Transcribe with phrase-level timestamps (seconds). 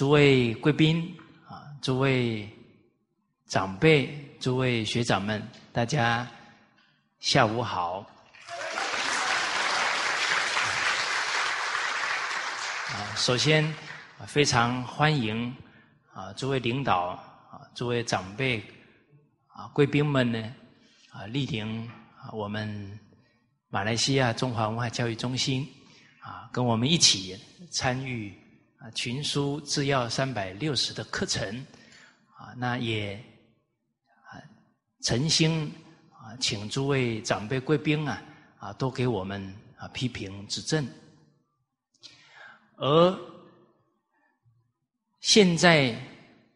[0.00, 1.14] 诸位贵宾
[1.46, 2.48] 啊，诸位
[3.44, 4.08] 长辈，
[4.40, 6.26] 诸位学长们，大家
[7.18, 7.98] 下午好。
[12.88, 13.62] 啊，首先
[14.26, 15.54] 非常欢迎
[16.14, 17.08] 啊，诸位领导
[17.50, 18.56] 啊，诸位长辈
[19.48, 20.42] 啊，贵宾们呢
[21.10, 21.86] 啊，莅临
[22.18, 22.98] 啊我们
[23.68, 25.68] 马来西亚中华文化教育中心
[26.20, 27.38] 啊，跟我们一起
[27.70, 28.39] 参与。
[28.80, 31.66] 啊，群书制药三百六十的课程，
[32.34, 33.14] 啊，那也
[34.30, 34.40] 啊，
[35.02, 35.70] 诚心
[36.10, 38.22] 啊，请诸位长辈贵宾啊，
[38.58, 40.88] 啊，都给我们啊批评指正。
[42.76, 43.18] 而
[45.20, 45.94] 现在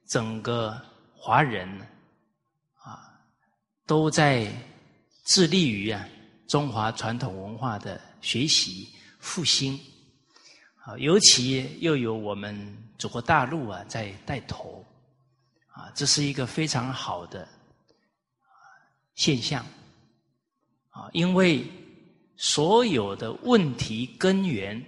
[0.07, 0.81] 整个
[1.15, 1.69] 华人
[2.83, 3.21] 啊，
[3.85, 4.51] 都在
[5.27, 6.09] 致力于啊
[6.49, 9.79] 中华传统文化的学习复兴。
[10.85, 12.55] 啊，尤其又有我们
[12.99, 14.85] 祖国大陆啊在带头，
[15.69, 17.49] 啊，这是一个非常好的
[19.15, 19.65] 现象，
[20.91, 21.67] 啊，因为
[22.37, 24.79] 所有的问题根源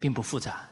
[0.00, 0.68] 并不复杂，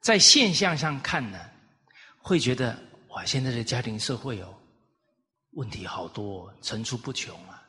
[0.00, 1.50] 在现象上看呢，
[2.18, 4.55] 会觉得哇，现在的家庭社会哦。
[5.56, 7.66] 问题好多，层出不穷啊，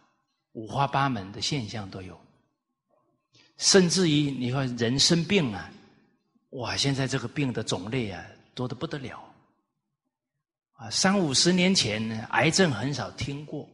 [0.52, 2.20] 五花八门的现象都有。
[3.56, 5.72] 甚至于你看人生病啊，
[6.50, 8.22] 哇，现在这个病的种类啊
[8.54, 9.24] 多的不得了。
[10.74, 13.68] 啊，三五十年前呢，癌症很少听过，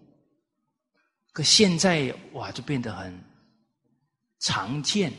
[1.32, 3.20] 可现在哇，就变得很
[4.40, 5.12] 常见。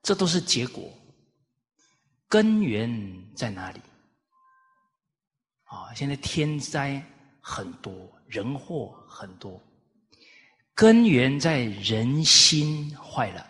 [0.00, 0.88] 这都是结果，
[2.28, 2.88] 根源
[3.34, 3.80] 在哪里？
[5.64, 7.04] 啊，现在天灾。
[7.44, 7.92] 很多
[8.26, 9.60] 人祸很多，
[10.74, 13.46] 根源在人心坏了。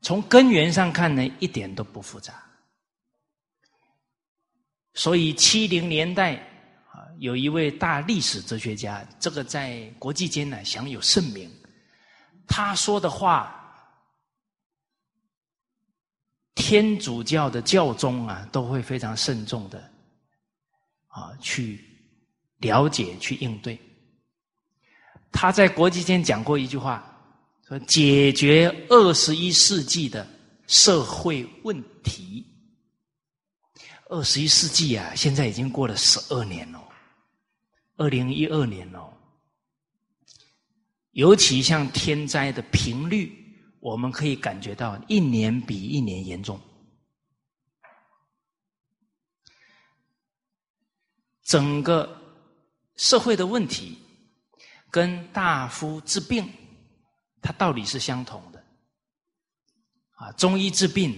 [0.00, 2.42] 从根源上看呢，一点都不复杂。
[4.94, 6.36] 所以七零年代
[6.92, 11.50] 啊，有一位大历史哲学家，这个在国际间呢享有盛名。
[12.46, 13.54] 他说的话，
[16.54, 19.92] 天主教的教宗啊都会非常慎重的。
[21.10, 21.78] 啊，去
[22.58, 23.78] 了解、去应对。
[25.30, 27.04] 他在国际间讲过一句话，
[27.68, 30.26] 说：“解决二十一世纪的
[30.66, 32.44] 社会问题。”
[34.10, 36.82] 二十一世纪啊，现在已经过了十二年了，
[37.96, 39.08] 二零一二年了。
[41.12, 43.32] 尤其像天灾的频率，
[43.78, 46.60] 我们可以感觉到一年比一年严重。
[51.50, 52.08] 整个
[52.94, 53.98] 社会的问题
[54.88, 56.48] 跟大夫治病，
[57.42, 58.64] 它道理是相同的。
[60.12, 61.12] 啊，中医治病，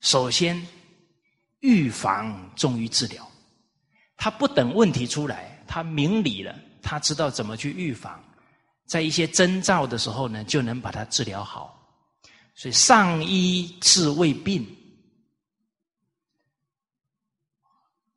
[0.00, 0.66] 首先
[1.60, 3.30] 预防重于治疗。
[4.16, 8.18] 他不等问题出来，他明理了，他知道怎么去预防，
[8.86, 11.78] 在一些征兆的时候呢，就能把它治疗好。
[12.54, 14.66] 所以上医治未病。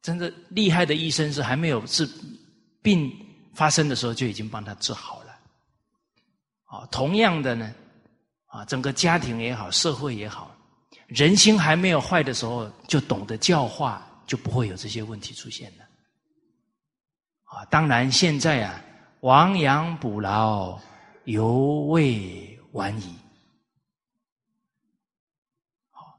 [0.02, 2.10] 真的厉害的医生是还没有治
[2.82, 3.12] 病
[3.54, 5.40] 发生的时候就已经帮他治好了。
[6.66, 7.74] 啊，同样的呢，
[8.48, 10.56] 啊，整个家庭也好，社会也好，
[11.08, 15.84] 人心还没有坏的时候，就懂得教化，就不会有这些问题出现了。
[17.44, 18.82] 啊，当然现在啊，
[19.20, 20.80] 亡羊补牢，
[21.26, 23.16] 犹未晚矣。
[25.92, 26.18] 好，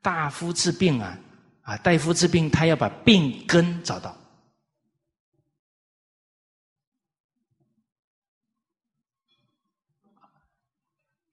[0.00, 1.18] 大夫治病啊。
[1.70, 4.10] 啊，大夫治病，他要把病根找到；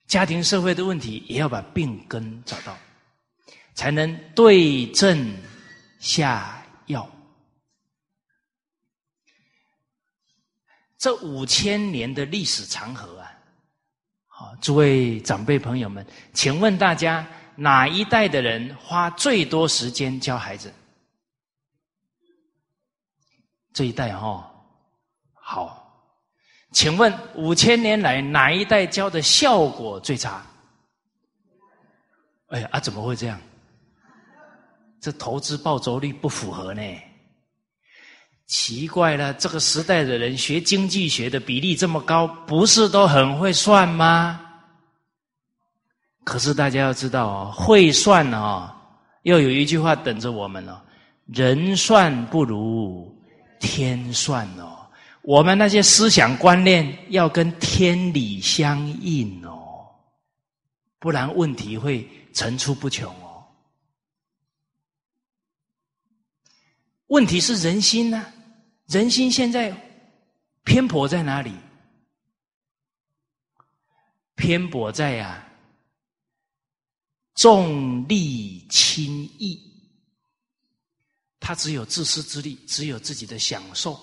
[0.05, 2.77] 家庭社会的问题，也要把病根找到，
[3.73, 5.35] 才能对症
[5.99, 7.09] 下药。
[10.99, 13.31] 这五千年的历史长河啊，
[14.27, 17.27] 好，诸位长辈朋友们，请问大家。
[17.57, 20.71] 哪一代的人花最多时间教孩子？
[23.73, 24.49] 这一代哈，
[25.33, 26.09] 好，
[26.71, 30.45] 请问五千年来哪一代教的效果最差？
[32.49, 33.39] 哎呀啊，怎么会这样？
[35.01, 36.81] 这投资报酬率不符合呢？
[38.45, 44.46] 奇怪了，这个时代的人学经济学的比例这么高，不是都很会算吗？
[46.27, 48.69] 可是大家要知道哦，会算哦，
[49.21, 50.77] 又有一句话等着我们哦：
[51.27, 53.17] 人算不如
[53.61, 54.77] 天算哦。
[55.21, 59.87] 我们那些思想观念要跟天理相应哦，
[60.99, 63.47] 不然问题会层出不穷哦。
[67.07, 68.25] 问题是人心呢？
[68.87, 69.73] 人心现在
[70.65, 71.53] 偏颇在哪里？
[74.35, 75.46] 偏颇在呀，
[77.37, 79.63] 重利轻义。
[81.39, 83.97] 他只有自私自利，只有自己的享受。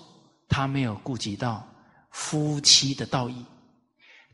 [0.48, 1.68] 他没有顾及到
[2.12, 3.44] 夫妻的道义，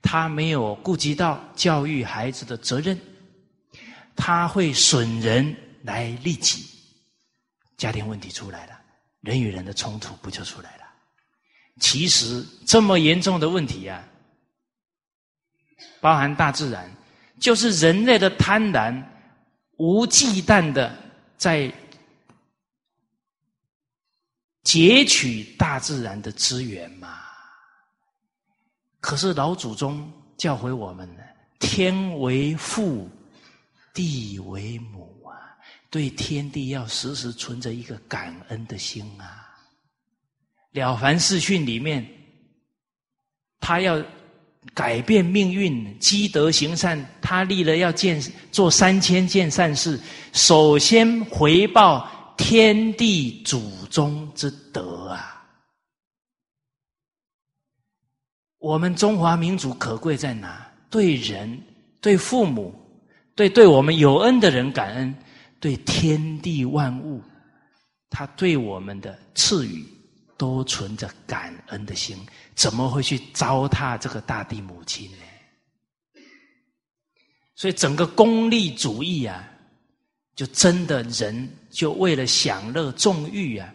[0.02, 3.00] 他没有顾及到教育孩子的责任，
[4.14, 6.67] 他会损人来利己，
[7.79, 8.79] 家庭问题出来了，
[9.23, 10.85] 人与人的冲突不就出来了？
[11.81, 14.06] 其实这么严重的问题啊，
[16.03, 16.94] 包含大自然，
[17.41, 19.03] 就是人类的贪婪，
[19.79, 20.97] 无忌惮的
[21.37, 21.73] 在。
[24.63, 27.19] 截取大自然的资源嘛？
[29.01, 31.23] 可是老祖宗教诲我们呢，
[31.59, 33.09] 天为父，
[33.95, 35.33] 地为母啊，
[35.89, 39.49] 对天地要时时存着一个感恩的心啊。
[40.73, 42.07] 了凡四训里面，
[43.61, 44.01] 他要
[44.75, 48.21] 改变命运，积德行善，他立了要建
[48.53, 50.01] 做三千件善事，
[50.33, 52.09] 首先回报。
[52.43, 53.61] 天地祖
[53.91, 55.45] 宗之德啊！
[58.57, 60.67] 我们中华民族可贵在哪？
[60.89, 61.63] 对人、
[62.01, 62.75] 对父母、
[63.35, 65.15] 对对我们有恩的人感恩，
[65.61, 67.23] 对天地万物，
[68.09, 69.85] 他对我们的赐予
[70.39, 72.17] 都存着感恩的心，
[72.55, 75.19] 怎么会去糟蹋这个大地母亲呢？
[77.55, 79.47] 所以，整个功利主义啊！
[80.35, 83.75] 就真的人就为了享乐纵欲啊，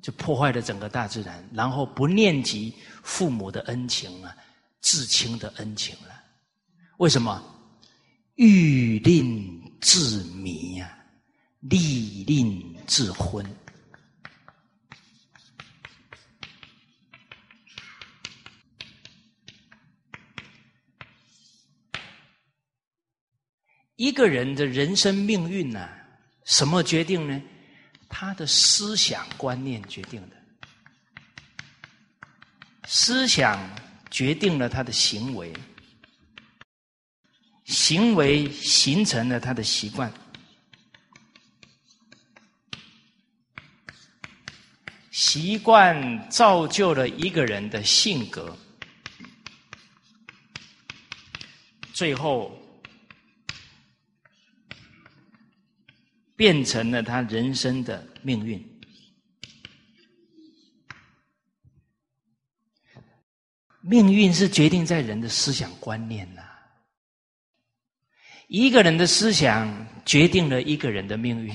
[0.00, 2.72] 就破坏了整个大自然，然后不念及
[3.02, 4.34] 父母的恩情啊，
[4.80, 6.14] 至亲的恩情了。
[6.96, 7.42] 为什么？
[8.36, 10.98] 欲令自迷啊，
[11.60, 13.44] 利令自昏。
[23.98, 25.88] 一个人的人生命运呢？
[26.44, 27.42] 什么决定呢？
[28.08, 30.36] 他的思想观念决定的。
[32.86, 33.58] 思想
[34.08, 35.52] 决定了他的行为，
[37.64, 40.12] 行为形成了他的习惯，
[45.10, 48.56] 习惯造就了一个人的性格，
[51.92, 52.56] 最后。
[56.38, 58.64] 变成了他人生的命运。
[63.80, 66.42] 命运是决定在人的思想观念呐。
[68.46, 71.52] 一个人的思想决定了一个人的命运，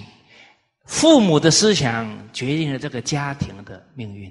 [0.85, 4.29] 父母的思想决定了这个家庭的命运，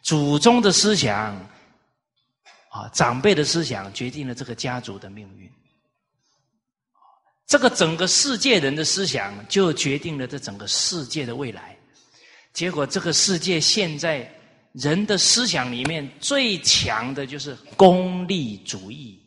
[0.00, 1.36] 祖宗的思想
[2.70, 5.52] 啊，长辈的思想决定了这个家族的命运。
[7.46, 11.76] 这个整个世界人的思想，就决定了这整个世界的未来。
[12.52, 14.30] 结果，这个世界现在
[14.72, 19.18] 人的思想里面最强的就是功利主义。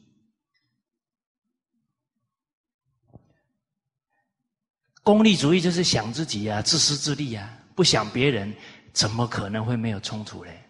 [5.03, 8.51] 功利主义就是想自己啊，自私自利啊，不想别人，
[8.91, 10.67] 怎么可能会没有冲突嘞？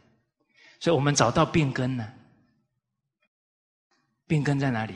[0.81, 2.05] 所以我们找到病根呢？
[4.27, 4.95] 病根在哪里？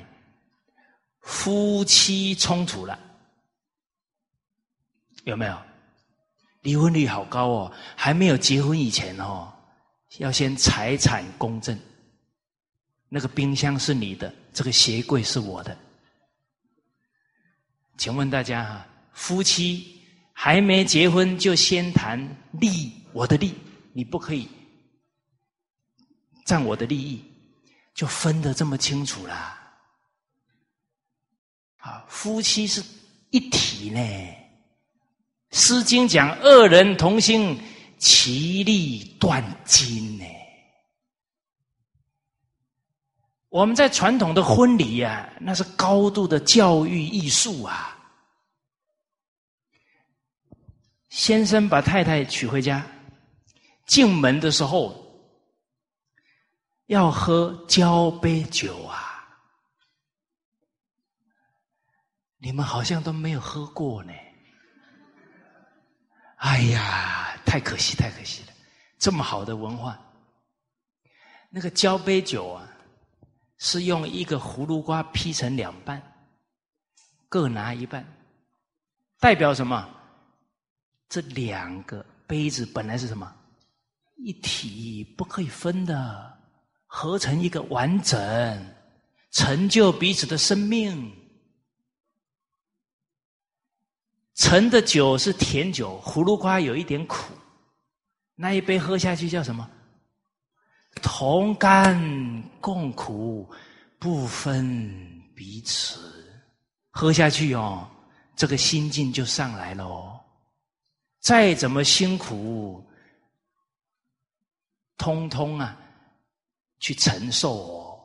[1.21, 2.97] 夫妻冲突了，
[5.23, 5.57] 有没有？
[6.61, 7.71] 离婚率好高哦！
[7.95, 9.49] 还没有结婚以前哦，
[10.17, 11.79] 要先财产公证。
[13.07, 15.77] 那个冰箱是你的，这个鞋柜是我的。
[17.97, 20.01] 请问大家哈，夫妻
[20.33, 22.19] 还没结婚就先谈
[22.51, 23.55] 利，我的利，
[23.93, 24.47] 你不可以
[26.45, 27.23] 占我的利益，
[27.93, 29.59] 就分得这么清楚啦。
[31.79, 32.83] 啊，夫妻是
[33.31, 34.00] 一体呢，
[35.51, 37.59] 《诗经》讲“二人同心，
[37.98, 40.25] 其利断金”呢。
[43.48, 47.98] 我们在传统的婚礼呀，那是高度的教育艺术啊。
[51.07, 52.86] 先生把太太娶回家，
[53.88, 55.03] 进门的时候
[56.86, 59.05] 要喝交杯酒啊。
[62.41, 64.13] 你们好像都没有喝过呢。
[66.38, 68.53] 哎呀，太可惜，太可惜了！
[68.98, 70.00] 这么好的文化，
[71.50, 72.65] 那个交杯酒啊，
[73.58, 76.01] 是用一个葫芦瓜劈成两半，
[77.27, 78.05] 各拿一半，
[79.19, 79.89] 代表什么？
[81.10, 83.36] 这两个杯子本来是什么？
[84.15, 86.39] 一体不可以分的，
[86.86, 88.75] 合成一个完整，
[89.31, 91.13] 成就彼此的生命。
[94.39, 97.34] 陈的酒是甜酒，葫芦瓜有一点苦，
[98.36, 99.69] 那一杯喝下去叫什么？
[101.01, 103.46] 同甘共苦，
[104.00, 106.25] 不分彼此。
[106.89, 107.86] 喝下去哦，
[108.34, 110.17] 这个心境就上来了哦。
[111.19, 112.81] 再怎么辛苦，
[114.98, 115.77] 通通啊，
[116.79, 118.00] 去承受哦。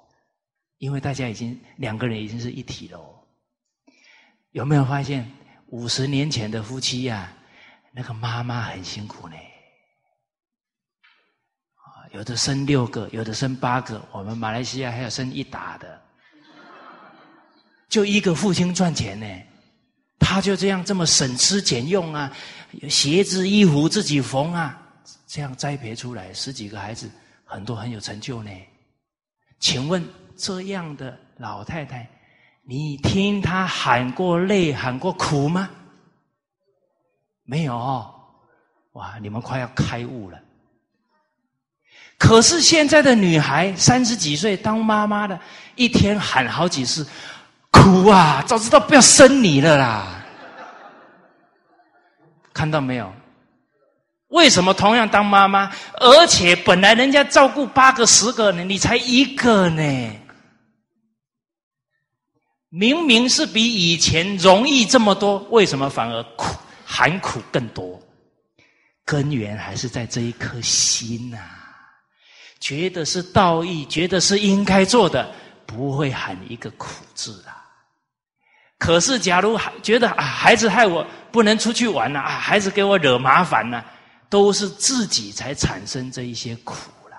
[0.79, 3.23] 因为大家已经两个人已经是一体了哦。
[4.51, 5.31] 有没有发现？
[5.75, 7.33] 五十年前的夫妻呀，
[7.91, 9.35] 那个妈妈很辛苦呢，
[12.13, 16.01] 有的生六个，有的生八个，我们马来西亚还有生一打的，
[17.89, 19.27] 就一个父亲赚钱呢，
[20.21, 22.33] 他就这样这么省吃俭用啊，
[22.89, 24.81] 鞋子衣服自己缝啊，
[25.27, 27.11] 这样栽培出来十几个孩子，
[27.43, 28.51] 很多很有成就呢。
[29.59, 32.09] 请问这样的老太太？
[32.67, 35.69] 你听他喊过累、喊过苦吗？
[37.45, 37.77] 没有，
[38.93, 39.19] 哇！
[39.21, 40.39] 你们快要开悟了。
[42.17, 45.39] 可是现在的女孩三十几岁当妈妈的，
[45.75, 47.07] 一天喊好几次
[47.71, 48.43] 苦啊！
[48.47, 50.25] 早知道不要生你了啦！
[52.55, 53.13] 看到没有？
[54.29, 60.11] 为什么同样当妈妈，而且本来人家照顾八个、十个呢，你才一个呢？
[62.77, 68.03] 明明是比以前容易这么多，为什么反而苦含苦更多？
[69.05, 71.39] 根源还是在这一颗心呐，
[72.59, 75.33] 觉得是道义，觉得是应该做的，
[75.65, 77.63] 不会喊一个苦字啊。
[78.77, 83.87] 可是，假如觉得啊，孩子害我不能出去玩了啊，孩子给我惹麻烦了，
[84.29, 86.75] 都是自己才产生这一些苦
[87.09, 87.17] 了，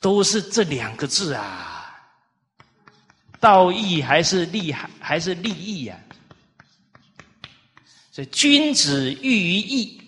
[0.00, 1.74] 都是这两个字啊。
[3.40, 5.98] 道义还是利害还是利益呀？
[8.10, 10.02] 所以君子喻于义，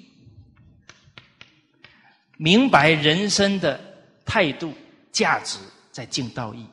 [2.37, 3.81] 明白人生的
[4.25, 4.75] 态度
[5.13, 5.59] 价值，
[5.93, 6.67] 在敬道义。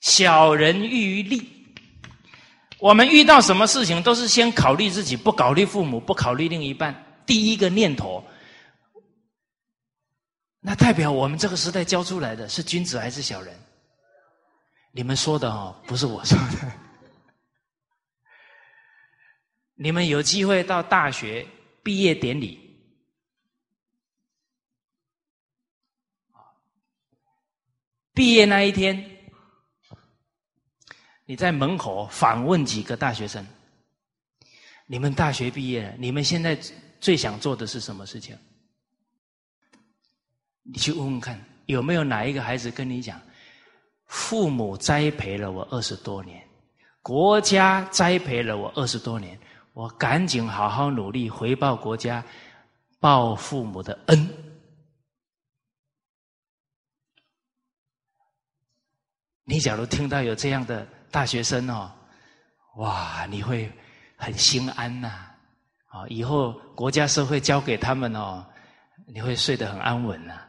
[0.00, 1.48] 小人喻于利，
[2.78, 6.94] 我们遇到什么事情都是先考虑自己，不考虑父母，不考虑另一半。
[7.24, 8.22] 第一个念头，
[10.60, 13.58] 那代表我们这个时代教出来的是君子还是小人？
[14.96, 16.72] 你们说的哦，不是我说的。
[19.74, 21.44] 你们有机会到大学
[21.82, 22.78] 毕业典礼，
[28.12, 29.04] 毕业那一天，
[31.24, 33.44] 你在门口访问几个大学生，
[34.86, 36.54] 你们大学毕业了，你们现在
[37.00, 38.38] 最想做的是什么事情？
[40.62, 43.20] 你去问问看，有没有哪一个孩子跟你讲？
[44.14, 46.40] 父母栽培了我二十多年，
[47.02, 49.36] 国家栽培了我二十多年，
[49.72, 52.24] 我赶紧好好努力回报国家，
[53.00, 54.30] 报父母的恩。
[59.42, 61.90] 你假如听到有这样的大学生哦，
[62.76, 63.70] 哇，你会
[64.16, 65.08] 很心安呐！
[65.88, 68.46] 啊，以后国家社会交给他们哦，
[69.08, 70.40] 你会睡得很安稳呐。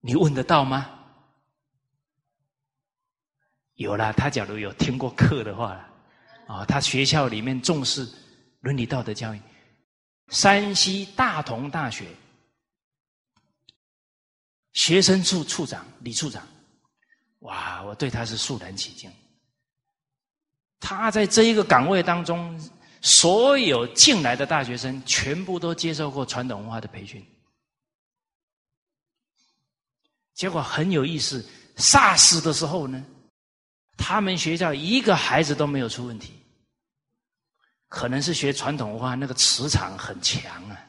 [0.00, 0.96] 你问得到吗？
[3.80, 5.88] 有了，他假如有听过课的话，
[6.46, 8.06] 啊，他学校里面重视
[8.60, 9.40] 伦理道德教育。
[10.28, 12.06] 山西大同大学
[14.74, 16.46] 学生处处长李处长，
[17.38, 19.10] 哇，我对他是肃然起敬。
[20.78, 22.60] 他在这一个岗位当中，
[23.00, 27.26] 所有进来的大学生全部都接受过传统文化的培训，
[30.34, 31.42] 结果很有意思
[31.76, 33.02] ，SARS 的时候呢。
[34.02, 36.32] 他们学校一个孩子都没有出问题，
[37.86, 40.80] 可能是学传统文化，那个磁场很强啊。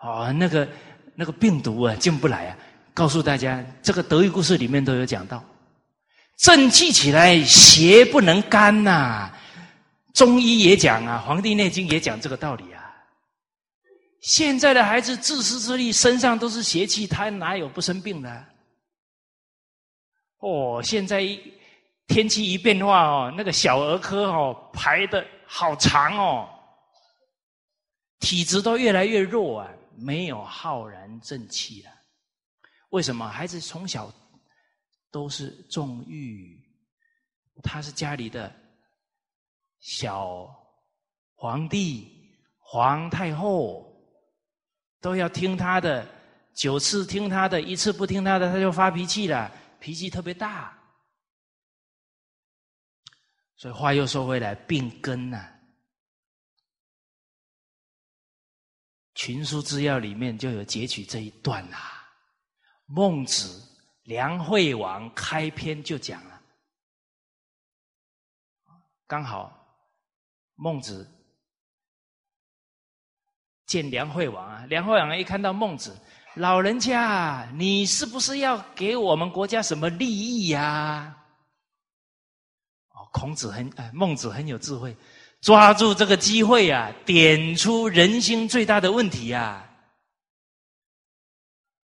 [0.00, 0.66] 哦，那个
[1.14, 2.56] 那个病毒啊进不来啊。
[2.94, 5.44] 告诉大家，这个德育故事里面都有讲到，
[6.38, 9.30] 正气起来，邪不能干呐。
[10.14, 12.80] 中医也讲啊，《黄帝内经》也讲这个道理啊。
[14.20, 18.44] 现在的孩子自私自利，身上都是邪气，他哪有不生病的？
[20.44, 21.26] 哦，现在
[22.06, 26.46] 天气一变化哦，那个小儿科哦排的好长哦，
[28.20, 31.90] 体质都越来越弱啊，没有浩然正气了。
[32.90, 33.26] 为什么？
[33.26, 34.12] 孩子从小
[35.10, 36.62] 都是重欲，
[37.62, 38.54] 他是家里的
[39.80, 40.46] 小
[41.34, 42.06] 皇帝、
[42.58, 43.90] 皇太后，
[45.00, 46.06] 都要听他的，
[46.54, 49.50] 九次听他的，一次不听他的，他就发脾气了，
[49.84, 50.74] 脾气特别大。
[53.54, 55.36] 所以话又说回来，病根呐，
[59.14, 61.76] 《群书之要》里面就有截取这一段呐。
[62.86, 63.62] 孟子、
[64.04, 66.42] 梁惠王开篇就讲了，
[69.06, 69.86] 刚好
[70.54, 71.06] 孟子
[73.66, 75.94] 见梁惠王啊，梁惠王一看到孟子，
[76.36, 81.16] 老人家，你是不是要给我们国家什么利益呀？
[82.90, 84.96] 哦，孔子很哎，孟子很有智慧，
[85.40, 89.64] 抓住这个机会啊，点出人心最大的问题呀。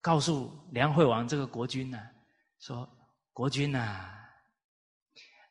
[0.02, 1.98] 告诉梁惠王这个国君呢，
[2.60, 2.86] 说
[3.32, 4.10] ：“国君呐，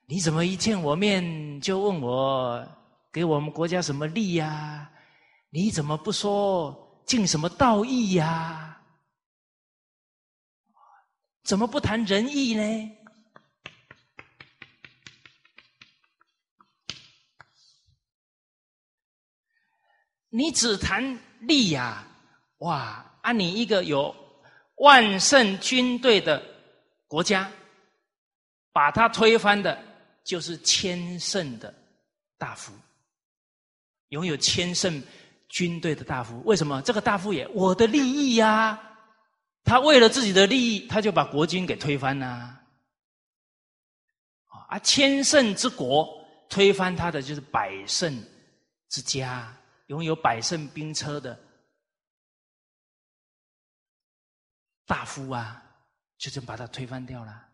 [0.06, 2.64] 你怎么一见我面就问我
[3.12, 4.88] 给我们国家什么利呀？
[5.50, 8.73] 你怎么不说尽什么道义呀？
[11.44, 12.92] 怎么不谈仁义呢？
[20.30, 22.08] 你只谈利呀？
[22.60, 23.06] 哇！
[23.22, 24.16] 按你一个有。”
[24.78, 26.44] 万圣军队的
[27.08, 27.50] 国家，
[28.72, 29.82] 把他推翻的，
[30.26, 31.74] 就是千乘的
[32.38, 32.74] 大夫，
[34.10, 35.02] 拥有千乘
[35.48, 36.42] 军队的大夫。
[36.44, 36.82] 为什么？
[36.82, 38.93] 这个大夫也我的利益呀，
[39.64, 42.62] 他为了自己的利益，他就把国君给推翻了。
[44.70, 46.08] 啊，千乘之国
[46.50, 48.24] 推翻他的，就是百胜
[48.90, 49.56] 之家，
[49.88, 51.40] 拥有百胜兵车的。
[54.86, 55.64] 大夫啊，
[56.18, 57.48] 就这么把他推翻掉了。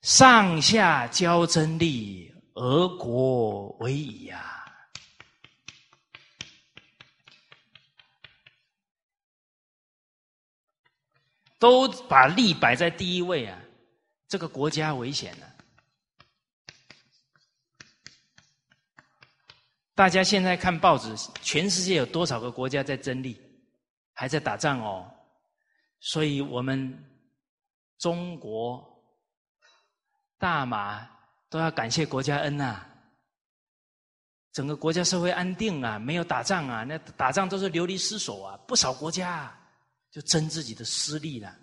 [0.00, 4.61] 上下交争利，俄国为矣呀，
[11.62, 13.56] 都把利摆在第一位啊，
[14.26, 15.46] 这个国家危险了。
[19.94, 23.40] 大家现在看报纸，全世界有多少个国家在争利，
[24.12, 25.08] 还在打仗哦？
[26.00, 26.92] 所以我们
[27.96, 28.84] 中国
[30.38, 31.08] 大马
[31.48, 32.84] 都要感谢国家恩呐，
[34.50, 39.56] 整个国家社会安定啊，没有打仗啊，那打仗都是流离失所啊，不少国家
[40.12, 41.58] 就争自己的私利了。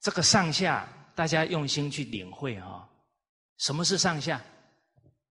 [0.00, 2.88] 这个上下，大家用心去领会啊，
[3.58, 4.40] 什么是上下？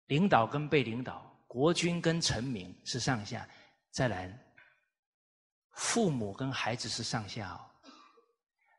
[0.06, 1.24] 领导跟被领导。
[1.46, 3.48] 国君跟臣民是上下，
[3.90, 4.28] 再来，
[5.70, 7.60] 父母跟孩子是上下哦，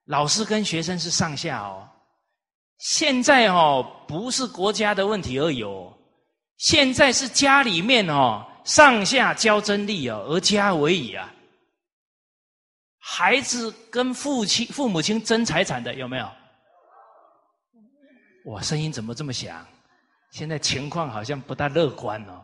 [0.04, 1.90] 老师跟学生是上下哦。
[2.78, 5.97] 现在哦，不是国家的问题而已哦，
[6.58, 11.34] 现在是家里面哦，上下交争利哦，而家为矣啊。
[13.00, 16.30] 孩子跟父亲、父母亲争财产的有没有？
[18.46, 19.66] 哇，声音怎么这么响？
[20.32, 22.44] 现在情况好像不大乐观哦。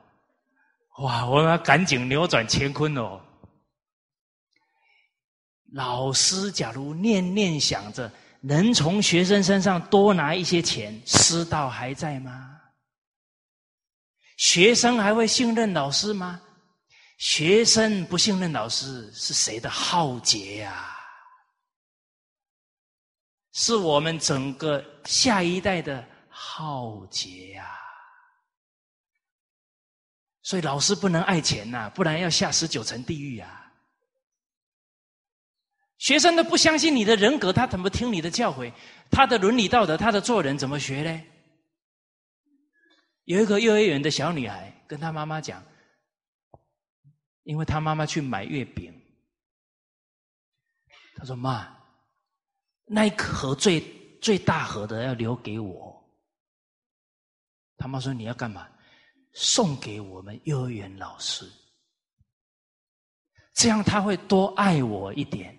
[0.99, 1.25] 哇！
[1.25, 3.19] 我们要赶紧扭转乾坤哦。
[5.73, 12.52] 老师假如念念想着能从学生身上多拿一些钱，师道还在吗？
[14.43, 16.41] 学生还会信任老师吗？
[17.17, 20.93] 学生不信任老师，是谁的浩劫呀？
[23.53, 27.65] 是我们整个下一代的浩劫呀！
[30.41, 33.71] 所以老师不能爱钱呐，不然要下十九层地狱啊！
[35.99, 38.73] 学生都不相信你的人格，他怎么听你的教诲？
[39.09, 41.23] 他的伦理道德，他的做人怎么学呢？
[43.25, 45.63] 有一个幼儿园的小女孩跟她妈妈讲，
[47.43, 48.93] 因为她妈妈去买月饼，
[51.15, 51.75] 她说：“妈，
[52.85, 53.81] 那一盒最
[54.19, 55.91] 最大盒的要留给我。”
[57.77, 58.69] 他妈说：“你要干嘛？”
[59.35, 61.51] 送给我们幼儿园老师，
[63.55, 65.57] 这样他会多爱我一点。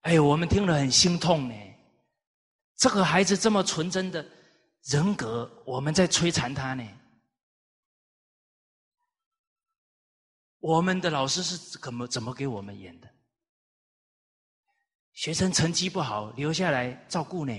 [0.00, 1.54] 哎，我们听了很心痛呢。
[2.76, 4.26] 这个孩子这么纯真的
[4.88, 6.82] 人格，我们在摧残他呢。
[10.60, 13.08] 我们的老师是怎么怎么给我们演的？
[15.12, 17.52] 学生成绩不好，留下来照顾呢？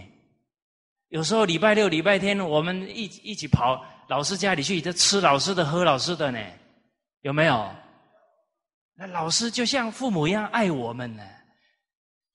[1.09, 6.39] 有时候礼拜六、礼拜天，我们一一起跑老师家里去，这吃老师的、喝老师的呢，
[7.21, 7.75] 有没有？
[8.95, 11.23] 那老师就像父母一样爱我们呢，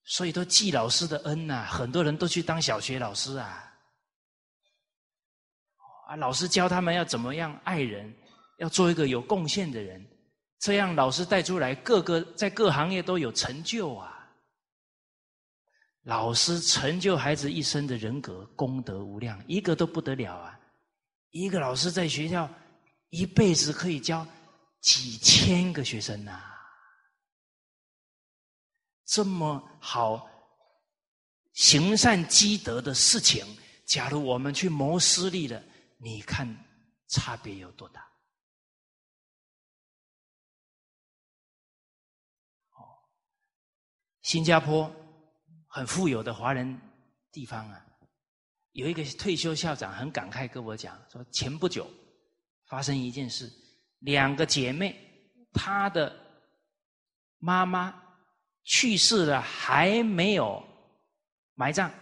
[0.05, 1.65] 所以都记老师的恩呐。
[1.65, 3.74] 很多人都去当小学老师啊，
[6.07, 8.15] 啊，老师教他们要怎么样爱人，
[8.59, 10.05] 要做一个有贡献的人，
[10.59, 14.11] 这样老师带出来，各个在各行业都有成就啊。
[16.03, 20.61] 老师成就孩子一生的人格，功德无量，一个都不得了啊！
[21.31, 22.47] 一个老师在学校
[23.09, 24.27] 一辈子可以教
[24.83, 26.45] 几千个学生呐。
[29.07, 30.29] 这么好
[31.55, 33.43] 行善积德的事情，
[33.87, 35.63] 假如我们去谋私利了，
[35.97, 36.47] 你看
[37.09, 38.01] 差别有多大？
[42.71, 42.99] 哦，
[44.23, 44.91] 新加坡
[45.69, 46.81] 很富有的华人
[47.33, 47.87] 地方啊，
[48.73, 51.91] 有一个退休校长很感慨跟我讲说，前不久
[52.67, 53.51] 发生一件事，
[54.01, 54.95] 两个姐妹，
[55.53, 56.15] 她的
[57.39, 58.03] 妈妈。
[58.67, 60.67] 去世了还没有
[61.53, 61.93] 埋葬，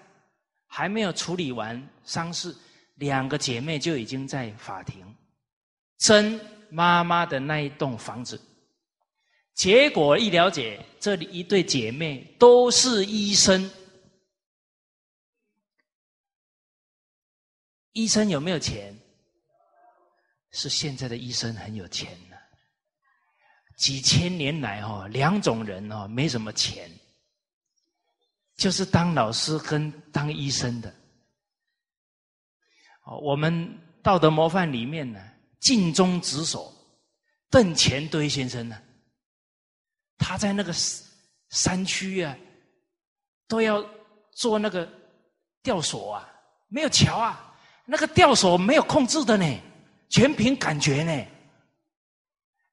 [0.68, 2.56] 还没有处理完丧事，
[3.02, 5.04] 两个姐妹就已经在法庭
[5.98, 8.40] 争妈妈的那一栋房子。
[9.54, 13.68] 结果一了解，这里一对姐妹都是医生。
[17.92, 18.96] 医生有没有钱？
[20.52, 22.36] 是现在的医生很有钱呢。
[23.76, 26.88] 几千年来哦，两种人哦，没什么钱，
[28.56, 31.01] 就是当老师跟当医生的。
[33.20, 35.20] 我们道德模范里面呢，
[35.60, 36.72] 尽忠职守，
[37.50, 38.76] 邓乾堆先生呢，
[40.18, 40.72] 他在那个
[41.50, 42.36] 山区啊，
[43.46, 43.84] 都要
[44.32, 44.88] 做那个
[45.62, 46.28] 吊索啊，
[46.68, 49.44] 没有桥啊，那个吊索没有控制的呢，
[50.08, 51.26] 全凭感觉呢。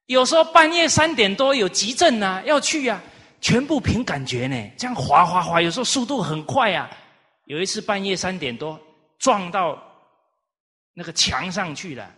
[0.06, 3.02] 有时候半夜三点多有急症啊，要去呀，
[3.42, 4.72] 全部凭感觉呢。
[4.78, 6.90] 这样滑滑滑，有时候速度很快呀。
[7.46, 8.80] 有一次半夜三点多
[9.18, 9.80] 撞到
[10.94, 12.14] 那个墙上去了，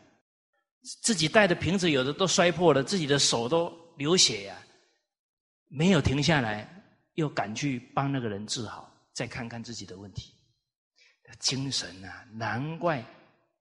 [1.02, 4.58] 自己带的瓶子有的都摔破了，自己的手都流血呀。
[5.68, 6.68] 没有停下来，
[7.14, 10.34] 又赶去帮那个人治好，再看看自己的问题。
[11.40, 13.02] 精神啊，难怪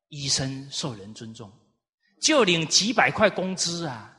[0.08, 1.48] 医生受人尊重，
[2.20, 4.16] 就领几百块工资啊。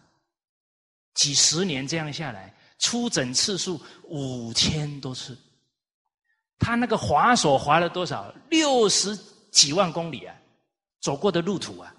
[1.15, 5.37] 几十年这样下来，出诊次数五千多次。
[6.57, 8.33] 他那个滑索滑了多少？
[8.49, 9.13] 六十
[9.51, 10.33] 几万公里啊，
[11.01, 11.93] 走过的路途啊。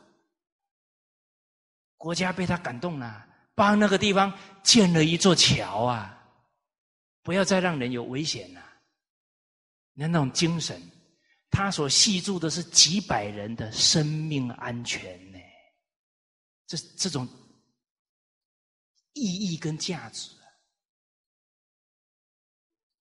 [1.98, 6.18] 国家被他感动了，帮那个地方建了一座桥啊，
[7.22, 8.64] 不要再让人有危险了。
[9.92, 10.80] 你看那种精神，
[11.50, 15.38] 他所系住的是几百人的生命安全呢。
[16.66, 17.28] 这这种。
[19.14, 20.30] 意义跟价值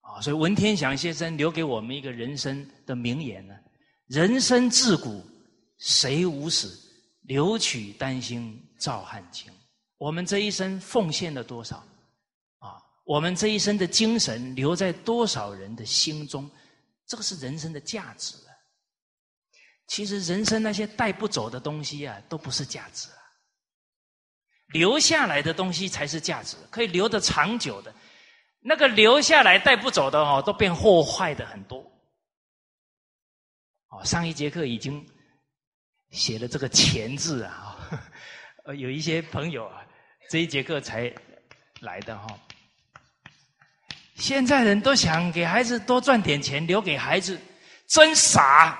[0.02, 3.58] 啊，所以文天祥先生留给我们一个人生的名言呢：
[4.08, 5.26] 人生自古
[5.82, 6.80] 谁无死，
[7.24, 9.52] 留取丹心照汗青。
[9.98, 11.78] 我们这一生奉献了多少
[12.60, 12.78] 啊？
[13.04, 16.50] 我们这一生的精神留在多少人的心中？
[17.08, 18.54] 这个是人生的价值啊。
[19.88, 23.18] 其实人生那些带不走的东西啊，都不是价值啊。
[24.68, 27.94] 留下来的东西才是价值，可以留得长久的。
[28.60, 31.80] 那个留下来带不走的哦，都变破坏的很多。
[33.90, 35.06] 哦，上一节课已经
[36.12, 37.78] 写了这个“钱”字啊，
[38.66, 39.82] 呃，有一些朋友啊，
[40.30, 41.12] 这一节课才
[41.80, 42.28] 来的哈。
[44.16, 47.40] 现在人都想给孩子多赚点钱，留给孩子，
[47.88, 48.78] 真傻。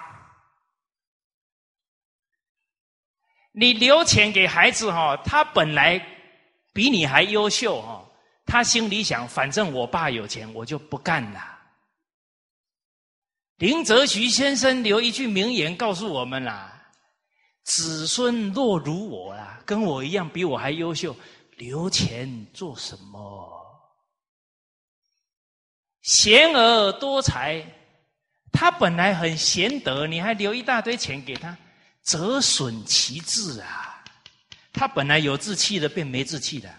[3.54, 6.00] 你留钱给孩子哈，他本来
[6.74, 8.06] 比你还优秀哈，
[8.46, 11.60] 他心里想，反正我爸有钱，我就不干了。
[13.58, 16.81] 林则徐先生留一句名言告诉我们啦：
[17.74, 21.16] 子孙若如我啊，跟我一样比我还优秀，
[21.56, 23.50] 留钱做什么？
[26.02, 27.66] 贤而多财，
[28.52, 31.58] 他本来很贤德，你还留一大堆钱给他。
[32.04, 34.04] 折损其志啊！
[34.74, 36.70] 他本来有志气的，变没志气的。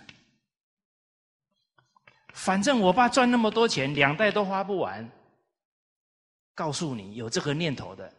[2.35, 5.11] 反正我爸赚那么多钱，两代都花不完。
[6.55, 8.13] 告诉你，有这个念头的，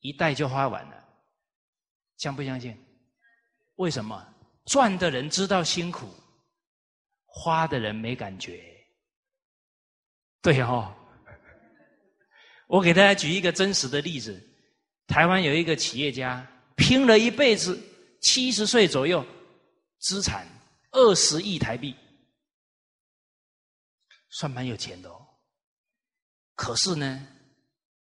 [0.00, 1.07] 一代就花完了。
[2.18, 2.76] 相不相信？
[3.76, 4.34] 为什么？
[4.66, 6.06] 赚的人知道辛苦，
[7.24, 8.62] 花的人没感觉。
[10.42, 10.94] 对哦，
[12.66, 14.38] 我给大家举一个真实的例子：
[15.06, 17.80] 台湾有一个企业家，拼了一辈子，
[18.20, 19.24] 七十岁左右，
[20.00, 20.46] 资产
[20.90, 21.96] 二十亿台币，
[24.28, 25.26] 算蛮有钱的哦。
[26.54, 27.26] 可是呢，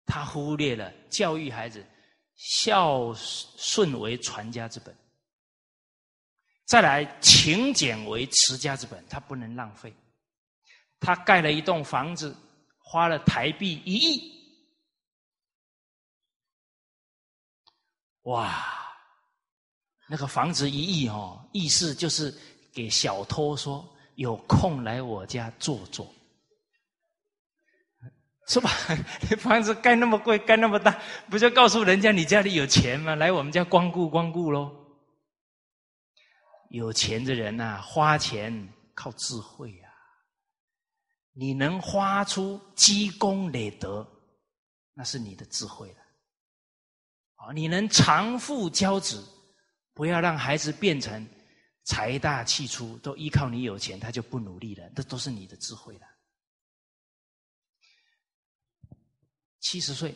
[0.05, 1.85] 他忽略了教育孩子，
[2.37, 4.95] 孝顺为传家之本。
[6.65, 9.93] 再来，勤俭为持家之本，他不能浪费。
[10.99, 12.35] 他盖了一栋房子，
[12.79, 14.37] 花了台币一亿。
[18.23, 18.65] 哇，
[20.07, 22.33] 那个房子一亿哦，意思就是
[22.73, 26.13] 给小偷说有空来我家坐坐，
[28.47, 28.69] 是吧？
[29.39, 30.97] 房子盖那么贵，盖那么大，
[31.29, 33.15] 不就告诉人家你家里有钱吗？
[33.15, 34.71] 来我们家光顾光顾喽。
[36.69, 39.87] 有钱的人呐，花钱靠智慧啊。
[41.33, 44.07] 你能花出积功累德，
[44.93, 45.97] 那是你的智慧了。
[47.35, 49.23] 啊，你能长富骄子，
[49.93, 51.27] 不要让孩子变成
[51.83, 54.89] 财大气粗，都依靠你有钱，他就不努力了。
[54.95, 56.01] 这都是你的智慧了。
[59.67, 60.15] 七十岁，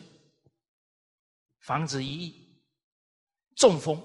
[1.60, 2.58] 房子一亿，
[3.54, 4.02] 中风，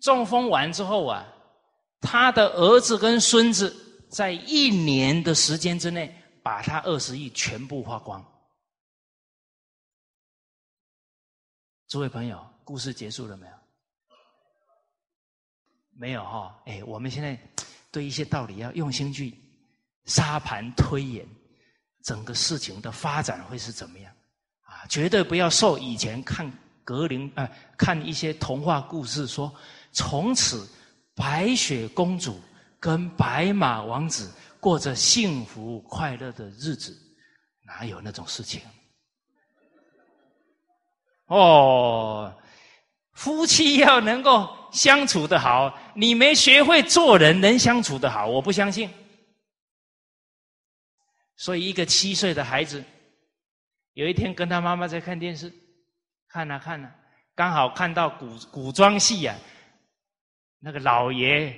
[0.00, 1.30] 中风完之后啊，
[2.00, 3.78] 他的儿子跟孙子。
[4.08, 8.22] 在一年的时间之内，把他二十亿全部花光。
[11.88, 13.52] 诸位朋友，故事结束了没有？
[15.92, 17.38] 没有哈，哎，我们现在
[17.90, 19.34] 对一些道理要用心去
[20.04, 21.26] 沙盘推演，
[22.02, 24.12] 整个事情的发展会是怎么样？
[24.64, 26.50] 啊，绝对不要受以前看
[26.84, 29.52] 格林啊，看一些童话故事说，
[29.92, 30.68] 从此
[31.14, 32.40] 白雪公主。
[32.82, 36.92] 跟白马王子过着幸福快乐的日子，
[37.64, 38.60] 哪有那种事情？
[41.26, 42.34] 哦，
[43.12, 48.90] 夫妻要能够相处的好，你没学会做人，能相处的好，我不相信。
[51.42, 52.84] 所以，一个七岁的孩子，
[53.94, 55.52] 有一天跟他妈妈在看电视，
[56.28, 56.94] 看啊看啊，
[57.34, 59.34] 刚好看到古古装戏呀，
[60.60, 61.52] 那个老爷。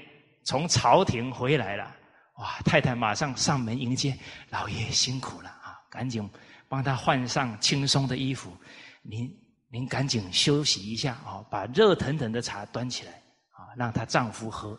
[0.47, 1.97] 从朝廷回来了，
[2.37, 2.61] 哇！
[2.67, 4.15] 太太马上上门迎接，
[4.51, 5.81] 老爷辛苦了啊！
[5.91, 6.31] 赶紧
[6.69, 8.55] 帮他换上轻松的衣服，
[9.03, 9.31] 您
[9.71, 11.43] 您赶紧休息一下啊！
[11.51, 13.13] 把热腾腾的茶端起来
[13.53, 14.79] 啊，让她丈夫喝！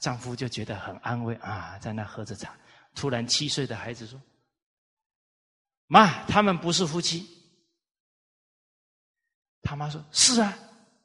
[0.00, 2.54] 丈夫就觉得很安慰啊，在那喝着茶。
[2.98, 4.20] 突然，七岁的孩子说
[5.86, 7.24] ：“妈，他们不是夫妻。”
[9.62, 10.58] 他妈说：“是啊，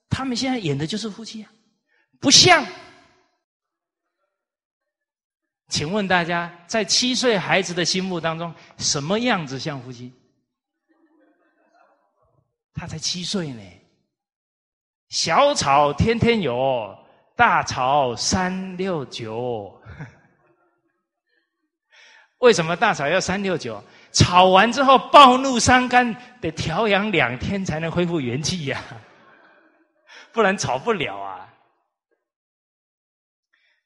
[0.09, 1.53] 他们现在演的就是夫妻啊，
[2.19, 2.65] 不像。”
[5.69, 10.11] 请问大家，在七岁孩子的心目当中，什么样子像夫妻？
[12.73, 13.61] 他才七岁呢，
[15.09, 16.97] 小草天天有，
[17.35, 19.79] 大草三六九。
[22.43, 23.81] 为什么大嫂要三六九？
[24.11, 28.83] 吵完之后暴怒伤肝，得调养两天才能恢复元气呀，
[30.33, 31.49] 不然吵不了啊。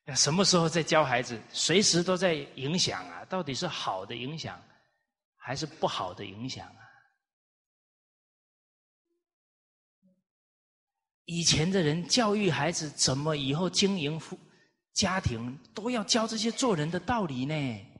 [0.04, 1.40] 那什么时候在教孩子？
[1.52, 3.24] 随时都在影响啊！
[3.26, 4.60] 到底是好的影响，
[5.36, 6.82] 还是不好的影响啊？
[11.26, 14.36] 以前的人教育孩子怎么以后经营夫
[14.94, 17.94] 家庭，都要教这些做人的道理呢？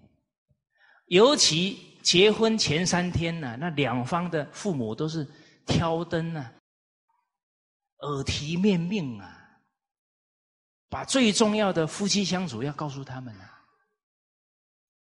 [1.08, 5.28] 尤其结婚前三天呢，那两方的父母都是
[5.66, 6.54] 挑灯啊，
[8.00, 9.34] 耳提面命啊。
[10.90, 13.62] 把最重要的夫妻相处要告诉他们啊，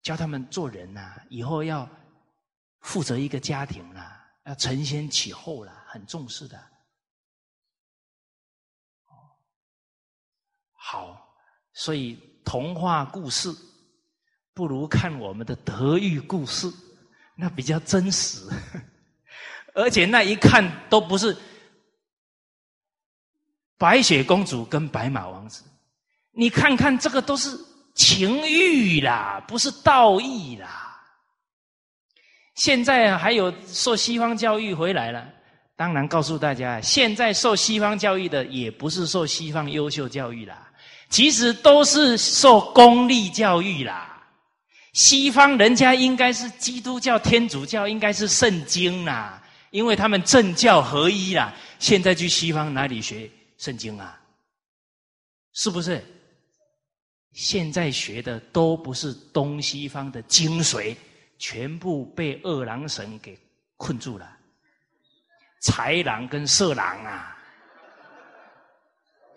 [0.00, 1.88] 教他们做人呐，以后要
[2.82, 6.70] 负责一个家庭啦，要承先启后啦，很重视的。
[10.72, 11.36] 好，
[11.72, 13.52] 所以童话故事
[14.54, 16.70] 不如看我们的德育故事，
[17.34, 18.40] 那比较真实，
[19.74, 21.36] 而且那一看都不是
[23.78, 25.64] 白雪公主跟白马王子。
[26.32, 27.58] 你看看，这个都是
[27.94, 30.90] 情欲啦，不是道义啦。
[32.54, 35.26] 现在还有受西方教育回来了，
[35.76, 40.70] 当然告诉大家，现在受西方教育的也不是受西方优秀教育啦，
[41.08, 44.12] 其实都是受公立教育啦。
[44.92, 51.55] 西方人家应该是基督教、天主教，应该是圣经啦，因为他们政教合一啦。
[51.78, 54.20] 现在去西方哪里学圣经啊？
[55.55, 56.05] 是不是？
[57.33, 60.94] 现在学的都不是东西方的精髓，
[61.38, 63.38] 全部被二郎神给
[63.78, 64.31] 困住了，
[65.62, 67.37] 豺狼跟色狼啊，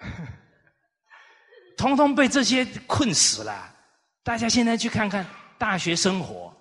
[1.78, 3.74] 通通被这些困死了。
[4.22, 5.26] 大家现在去看看
[5.58, 6.56] 大学生活，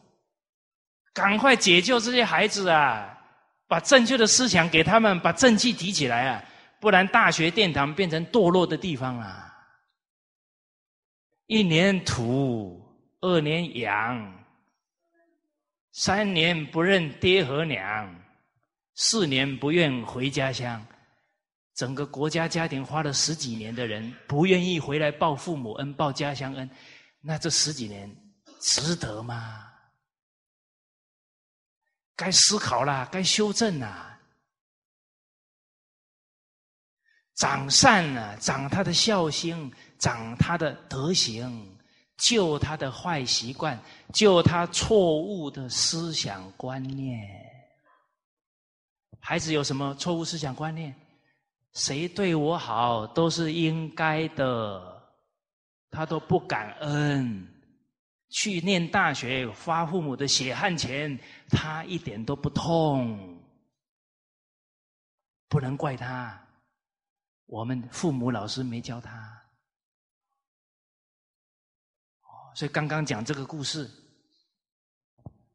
[1.12, 3.11] 赶快解救这些孩子啊！
[3.66, 6.44] 把正确的思想给他们，把正气提起来啊！
[6.80, 9.52] 不然大学殿堂变成堕落的地方啊！
[11.46, 12.80] 一年土，
[13.20, 14.44] 二年养，
[15.92, 18.14] 三年不认爹和娘，
[18.94, 20.85] 四年不愿回家乡，
[21.74, 26.68] 整个国家家庭花了十几年的人不愿意回来报父母恩、报家乡恩，
[27.20, 28.11] 那这十几年
[28.64, 29.70] 值得吗？
[32.16, 34.18] 该思考啦，该修正啦，
[37.35, 41.77] 长善了，长他的孝心，长他的德行，
[42.16, 43.79] 救他的坏习惯，
[44.14, 47.20] 救他错误的思想观念。
[49.20, 50.94] 孩子有什么错误思想观念？
[51.74, 55.12] 谁对我好都是应该的，
[55.90, 57.53] 他都不感恩。
[58.34, 61.16] 去念大学，花父母的血汗钱，
[61.50, 63.40] 他一点都不痛，
[65.48, 66.44] 不能怪他。
[67.46, 69.40] 我们父母老师没教他，
[72.56, 73.88] 所以刚刚讲这个故事，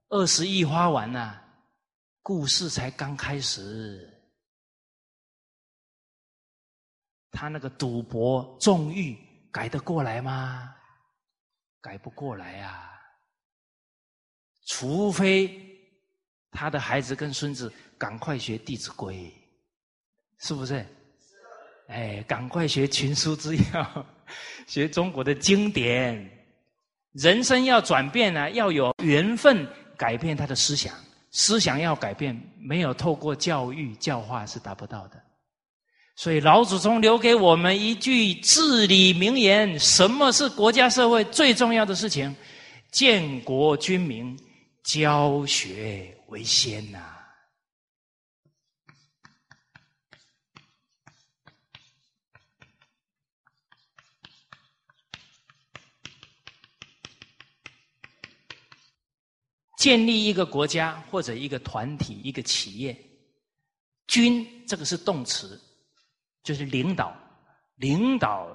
[0.07, 1.43] 二十亿花完了，
[2.21, 4.09] 故事才刚开始。
[7.29, 9.17] 他那个赌博纵欲
[9.51, 10.77] 改得过来吗？
[11.81, 12.91] 改不过来呀！
[14.67, 15.59] 除非
[16.51, 19.15] 他的孩子跟孙子赶快学《弟子规》，
[20.47, 20.85] 是不是？
[21.87, 24.05] 哎，赶快学群书之要，
[24.67, 26.29] 学中国的经典。
[27.13, 30.95] 人生要转变呢，要有缘分改变他的思想，
[31.31, 35.19] 思想要改变，没有透过教育教化是达不到的。
[36.19, 42.35] 所以老祖宗留给我们一句至理名言：什么是国家社会最重要的事情？
[42.91, 44.37] 建国军民，
[44.83, 46.99] 教学为先呐！
[59.77, 62.93] 建立一个国家或者一个团体、一个企业，
[64.07, 65.57] 军这个是动词。
[66.49, 67.15] 就是领导，
[67.75, 68.49] 领导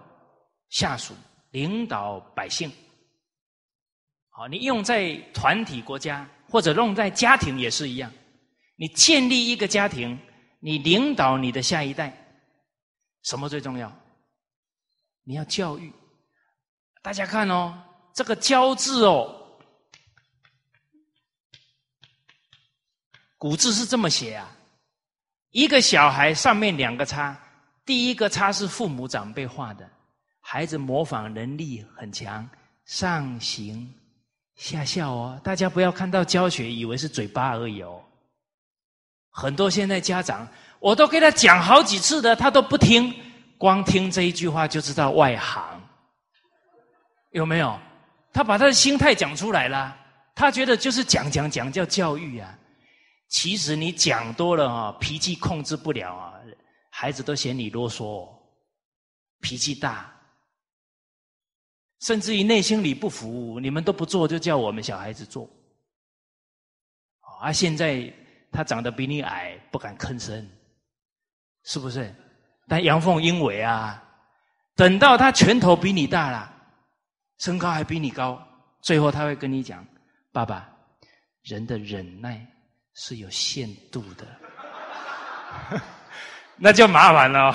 [0.68, 1.14] 下属，
[1.52, 2.68] 领导百姓。
[4.30, 8.12] 好，你用在团体国家或者用在家庭也是一样。
[8.74, 10.18] 你建立一个家庭，
[10.58, 12.12] 你领导你的下一代，
[13.22, 13.96] 什么最重要？
[15.22, 15.92] 你要教育。
[17.00, 17.80] 大家看哦，
[18.12, 19.56] 这个“教”字哦，
[23.38, 24.50] 古字是这么写啊，
[25.50, 27.40] 一个小孩上面两个叉。
[27.86, 29.88] 第一个叉是父母长辈画的，
[30.40, 32.48] 孩子模仿能力很强，
[32.86, 33.92] 上行
[34.56, 35.40] 下效哦。
[35.44, 38.02] 大家不要看到教学以为是嘴巴而已哦。
[39.30, 40.48] 很多现在家长，
[40.78, 43.14] 我都给他讲好几次的，他都不听，
[43.58, 45.80] 光听这一句话就知道外行，
[47.32, 47.78] 有没有？
[48.32, 49.96] 他把他的心态讲出来了，
[50.34, 52.56] 他觉得就是讲讲讲叫教育啊。
[53.28, 56.32] 其实你讲多了啊，脾气控制不了啊。
[56.96, 58.28] 孩子都嫌你啰嗦，
[59.40, 60.14] 脾气大，
[62.02, 65.50] 甚至于内心里不服，你们都不做，就叫我们小孩子做。
[67.40, 68.14] 啊，现在
[68.52, 70.48] 他长得比你矮，不敢吭声，
[71.64, 72.14] 是不是？
[72.68, 74.00] 但阳奉阴违啊！
[74.76, 76.48] 等到他拳头比你大了，
[77.38, 78.40] 身高还比你高，
[78.80, 79.84] 最后他会跟你讲
[80.30, 80.72] ：“爸爸，
[81.42, 82.46] 人的忍耐
[82.94, 84.24] 是有限度的。
[86.56, 87.54] ”那就麻烦了，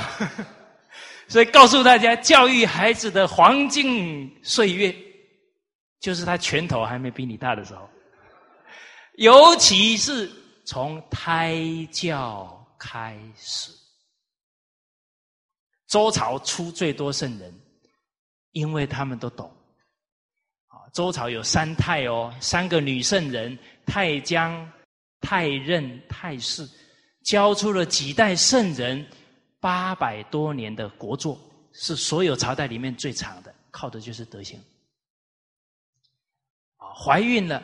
[1.28, 4.96] 所以告诉大家，教育孩子的黄金岁月，
[6.00, 7.90] 就是他拳头还没比你大的时候，
[9.16, 10.30] 尤其是
[10.66, 11.58] 从胎
[11.92, 13.72] 教开始。
[15.88, 17.54] 周朝出最多圣人，
[18.52, 19.52] 因为他们都懂。
[20.94, 24.72] 周朝有三太哦，三个女圣人：太姜、
[25.22, 26.68] 太任、太氏。
[27.30, 29.08] 教出了几代圣人，
[29.60, 31.38] 八百多年的国祚，
[31.72, 34.60] 是所有朝代里面最长的，靠的就是德行。
[36.78, 37.62] 啊，怀孕了，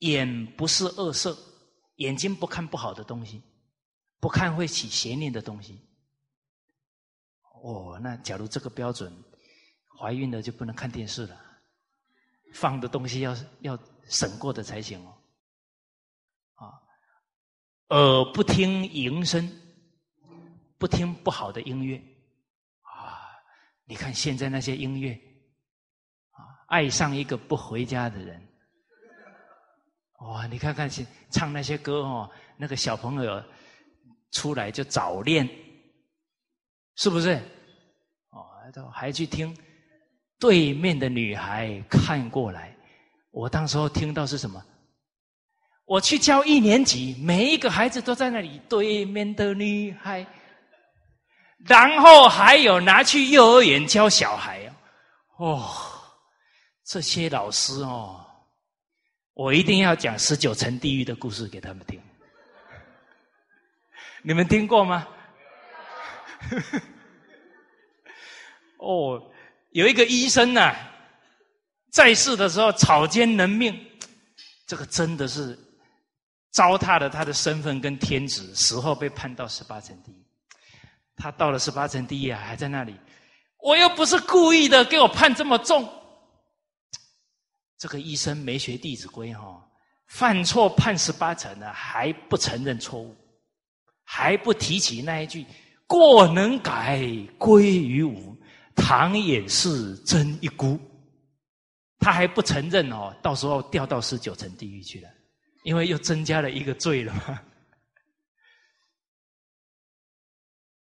[0.00, 1.34] 眼不是恶色，
[1.94, 3.42] 眼睛不看不好的东西，
[4.20, 5.80] 不看会起邪念的东西。
[7.62, 9.10] 哦，那假如这个标准，
[9.98, 11.40] 怀孕了就不能看电视了，
[12.52, 13.78] 放的东西要要
[14.10, 15.15] 审过的才行哦。
[17.88, 19.48] 啊，耳不听淫声，
[20.78, 21.96] 不听不好的音乐
[22.82, 23.18] 啊！
[23.84, 25.12] 你看现在那些音乐
[26.32, 28.42] 啊，爱上一个不回家的人，
[30.20, 30.46] 哇！
[30.46, 30.90] 你看看
[31.30, 33.42] 唱那些歌哦，那个小朋友
[34.32, 35.48] 出来就早恋，
[36.96, 37.40] 是不是？
[38.30, 39.56] 哦，还去听
[40.40, 42.76] 对面的女孩看过来，
[43.30, 44.60] 我当时候听到是什么？
[45.86, 48.60] 我去教一年级，每一个孩子都在那里。
[48.68, 50.26] 对面的女孩，
[51.64, 54.60] 然后还有拿去幼儿园教小孩
[55.36, 55.70] 哦。
[56.84, 58.26] 这些老师哦，
[59.34, 62.02] 我一定要讲十九层地狱的故事给他们听。
[64.22, 65.06] 你们听过吗？
[68.78, 69.22] 哦，
[69.70, 70.74] 有一个医生呐，
[71.92, 73.88] 在世的时候草菅人命，
[74.66, 75.56] 这个真的是。
[76.56, 80.24] 糟蹋了他的身份跟天职，死后被判到十八层地狱。
[81.14, 82.96] 他到了十八层地狱啊，还在那里。
[83.58, 85.86] 我又不是故意的，给我判这么重。
[87.76, 89.62] 这个医生没学《弟子规》哈，
[90.06, 93.14] 犯错判十八层呢，还不承认错误，
[94.02, 95.44] 还不提起那一句
[95.86, 98.34] “过能改，归于无；
[98.74, 100.80] 唐也是真一孤”，
[102.00, 105.10] 他还不承认哦，到时候掉到十九层地狱去了。
[105.66, 107.38] 因为又增加了一个罪了嘛。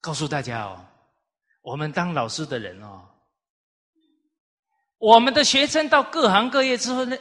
[0.00, 0.86] 告诉大家哦，
[1.62, 3.04] 我们当老师的人哦，
[4.98, 7.18] 我们的学生到各行各业之后呢，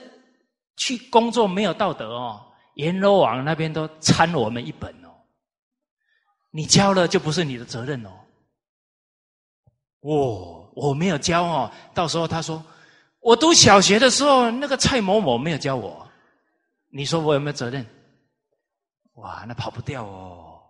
[0.75, 5.09] 去工作没有道德哦，阎罗王那边都参我们一本哦。
[6.51, 8.11] 你教了就不是你的责任哦。
[10.01, 12.63] 我我没有教哦，到时候他说
[13.19, 16.06] 我读小学的时候，那个蔡某某没有教我。
[16.89, 17.85] 你说我有没有责任？
[19.13, 20.61] 哇，那跑不掉哦！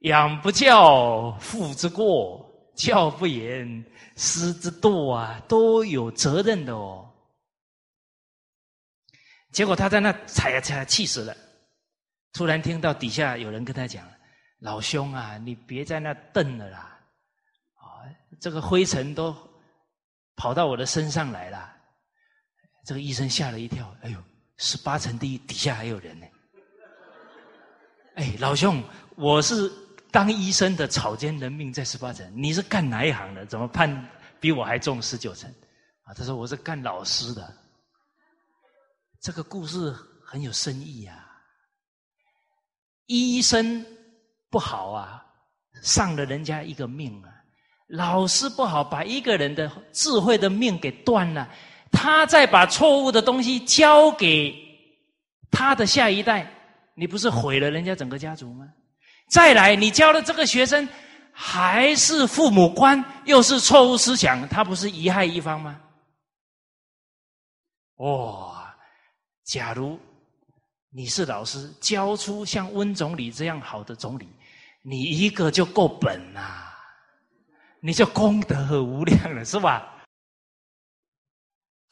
[0.00, 2.44] 养不教，父之过；
[2.76, 3.82] 教不严，
[4.16, 7.10] 师之惰啊，都有责任的哦。
[9.50, 11.34] 结果他在那踩呀踩呀，气死了。
[12.34, 14.06] 突然听到底下有人跟他讲
[14.60, 17.00] ：“老兄啊，你别在那瞪了啦！
[17.76, 18.04] 啊，
[18.38, 19.34] 这个灰尘都
[20.36, 21.72] 跑到我的身上来了。”
[22.84, 24.18] 这个医生吓了一跳，哎呦，
[24.58, 26.26] 十八层地狱底下还有人呢！
[28.16, 28.82] 哎，老兄，
[29.16, 29.72] 我是
[30.10, 33.46] 当医生的，草菅人命在十八层，你是干哪一行的？
[33.46, 34.08] 怎么判
[34.38, 35.50] 比我还重十九层？
[36.04, 37.56] 啊，他说我是干老师的。
[39.22, 39.90] 这个故事
[40.22, 41.26] 很有深意呀。
[43.06, 43.84] 医生
[44.50, 45.24] 不好啊，
[45.80, 47.30] 丧了人家一个命啊；
[47.88, 51.48] 老师不好，把一个人的智慧的命给断了。
[51.94, 54.54] 他再把错误的东西交给
[55.50, 56.46] 他的下一代，
[56.94, 58.66] 你不是毁了人家整个家族吗？
[59.30, 60.86] 再来，你教的这个学生
[61.32, 65.80] 还是父母官，又是错误思想，他不是贻害一方吗？
[67.98, 68.74] 哇！
[69.44, 69.98] 假如
[70.90, 74.28] 你是老师，教出像温总理这样好的总理，
[74.82, 76.40] 你一个就够本呐，
[77.80, 79.93] 你就功德无量了，是吧？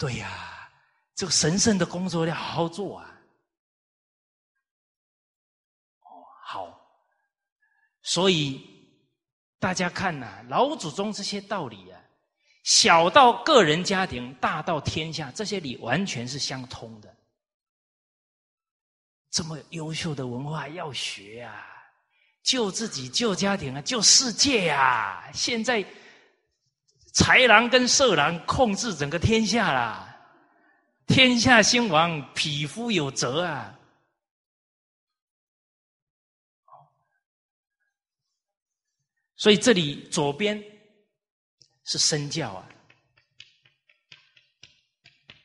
[0.03, 0.69] 对呀，
[1.15, 3.09] 这个神圣的工作要好好做啊！
[6.01, 6.77] 哦，好，
[8.03, 8.69] 所以
[9.61, 12.01] 大家看呐，老祖宗这些道理啊，
[12.65, 17.17] 小到个人家庭，大到天下，这些理完全是相通的。
[19.31, 21.65] 这么优秀的文化要学啊，
[22.43, 25.31] 救自己，救家庭啊，救世界呀！
[25.33, 25.87] 现在。
[27.13, 30.17] 豺狼跟色狼控制整个天下啦，
[31.07, 33.79] 天下兴亡，匹夫有责啊！
[39.37, 40.63] 所以这里左边
[41.85, 42.69] 是身教啊，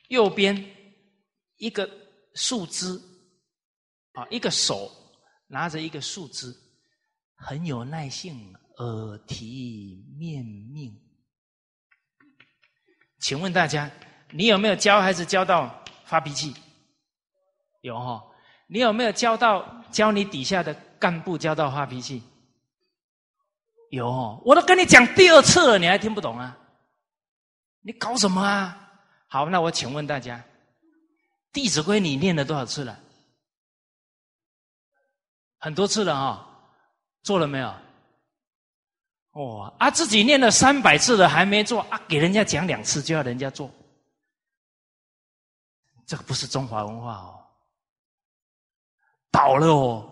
[0.08, 0.56] 右边
[1.56, 1.90] 一个
[2.34, 2.98] 树枝
[4.12, 4.90] 啊，一个手
[5.48, 6.56] 拿着一个树枝，
[7.34, 11.07] 很有耐性，耳提面命。
[13.18, 13.90] 请问大家，
[14.30, 16.54] 你有没有教孩子教到发脾气？
[17.80, 18.22] 有哈？
[18.66, 22.22] 你有没有教到教你底下的干部教到发脾气？
[23.90, 26.56] 有哦，我都跟你讲第二次了，你还听不懂啊？
[27.80, 28.76] 你搞什么啊？
[29.28, 30.36] 好，那我请问大家，
[31.52, 32.98] 《弟子规》你念了多少次了？
[35.58, 36.46] 很多次了啊，
[37.22, 37.74] 做了没有？
[39.38, 43.70] 哦，啊，自己念了三百次了还没做啊，给人家讲两次就要人家做，
[46.06, 47.38] 这个不是中华文化哦，
[49.30, 50.10] 倒了哦，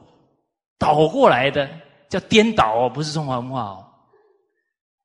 [0.79, 1.68] 倒过来的
[2.09, 3.83] 叫颠倒哦，不是中华文化哦。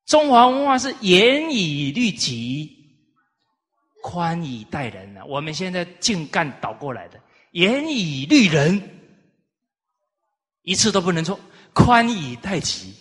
[0.06, 2.70] 中华文化是严以律己，
[4.04, 5.24] 宽以待人呢。
[5.26, 7.18] 我们现在净干倒过来的，
[7.50, 8.80] 严以律人，
[10.62, 11.38] 一次都不能错，
[11.72, 12.94] 宽以待己。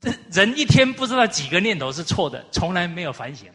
[0.30, 3.52] 人一天不知道几个念头是错的，从来没有反省，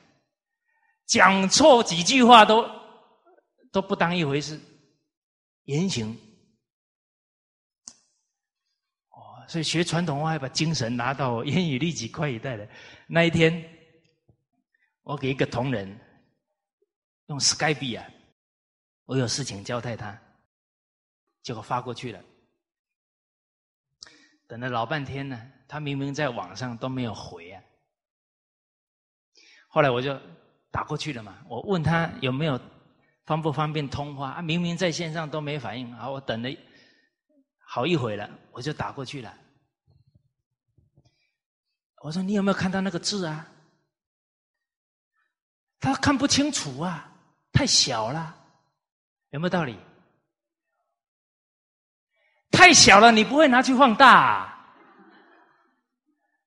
[1.06, 2.70] 讲错几句话都
[3.72, 4.60] 都不当一回事，
[5.66, 6.18] 言行。
[9.46, 12.68] 所以学传统文化把精神拿到严以律己、宽以待的。
[13.08, 13.64] 那一天，
[15.02, 16.00] 我给一个同仁
[17.28, 18.08] 用 Skype 啊，
[19.06, 20.18] 我有事情交代他，
[21.44, 22.24] 结果发过去了。
[24.48, 27.60] 等了老半天呢，他明明在网上都没有回啊。
[29.68, 30.16] 后来我就
[30.70, 32.62] 打过去了嘛，我问他有没有
[33.26, 34.42] 方不方便通话啊？
[34.44, 36.08] 明明在线上都没反应啊！
[36.08, 36.58] 我等了。
[37.66, 39.36] 好一会了，我就打过去了。
[42.04, 43.48] 我说：“你有没有看到那个字啊？”
[45.82, 47.12] 他看不清楚啊，
[47.52, 48.38] 太小了，
[49.32, 49.76] 有没有道理？
[52.52, 54.53] 太小了，你不会拿去放大。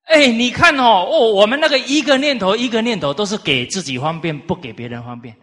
[0.07, 5.36] 哎，你看哦，哦，我们那个一个念头一个念头都是给自己方便，不给别人方便，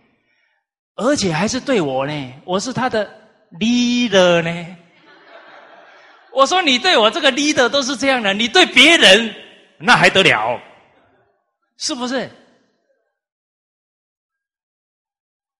[0.95, 3.09] 而且还是对我呢，我是他的
[3.59, 4.77] leader 呢。
[6.31, 9.35] 我说你对我这个 leader 都是这样的，你对别人
[9.77, 10.59] 那还得了？
[11.77, 12.29] 是不是？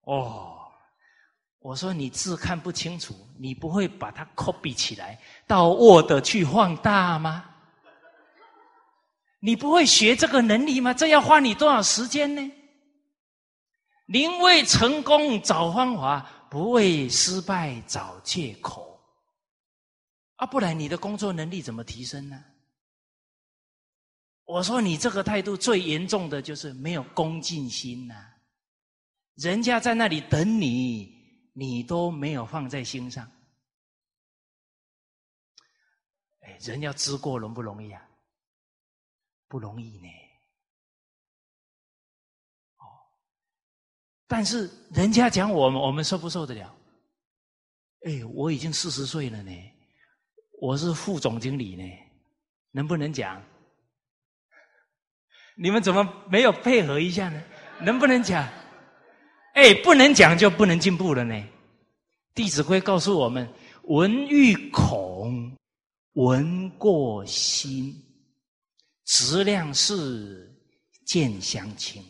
[0.05, 0.57] 哦，
[1.59, 7.45] 我说你字看不清楚，你不会把它 copy 起来到 Word 去放大吗？
[9.45, 10.93] 你不会学这个能力吗？
[10.93, 12.51] 这要花你多少时间呢？
[14.05, 18.97] 宁为成功找方法，不为失败找借口。
[20.37, 22.41] 啊，不然你的工作能力怎么提升呢？
[24.45, 28.15] 我说你这个态度最严重的就是没有恭敬心呐！
[29.35, 31.13] 人家在那里等你，
[31.51, 33.29] 你都没有放在心上。
[36.43, 38.01] 哎，人要知过容不容易啊？
[39.53, 40.07] 不容易呢。
[42.77, 42.89] 哦，
[44.27, 46.75] 但是人家讲我们，我们受不受得了？
[48.03, 49.51] 哎，我已经四十岁了呢。
[50.59, 51.83] 我是副总经理呢，
[52.71, 53.39] 能不能讲？
[55.55, 57.39] 你们怎么没有配合一下呢？
[57.79, 58.43] 能不能讲？
[59.53, 61.35] 哎，不能讲就不能进步了呢。
[62.33, 63.47] 《弟子规》告诉我们
[63.85, 65.55] ：“闻欲恐，
[66.13, 67.93] 闻过心，
[69.05, 70.53] 质量是
[71.05, 72.03] 见相亲。”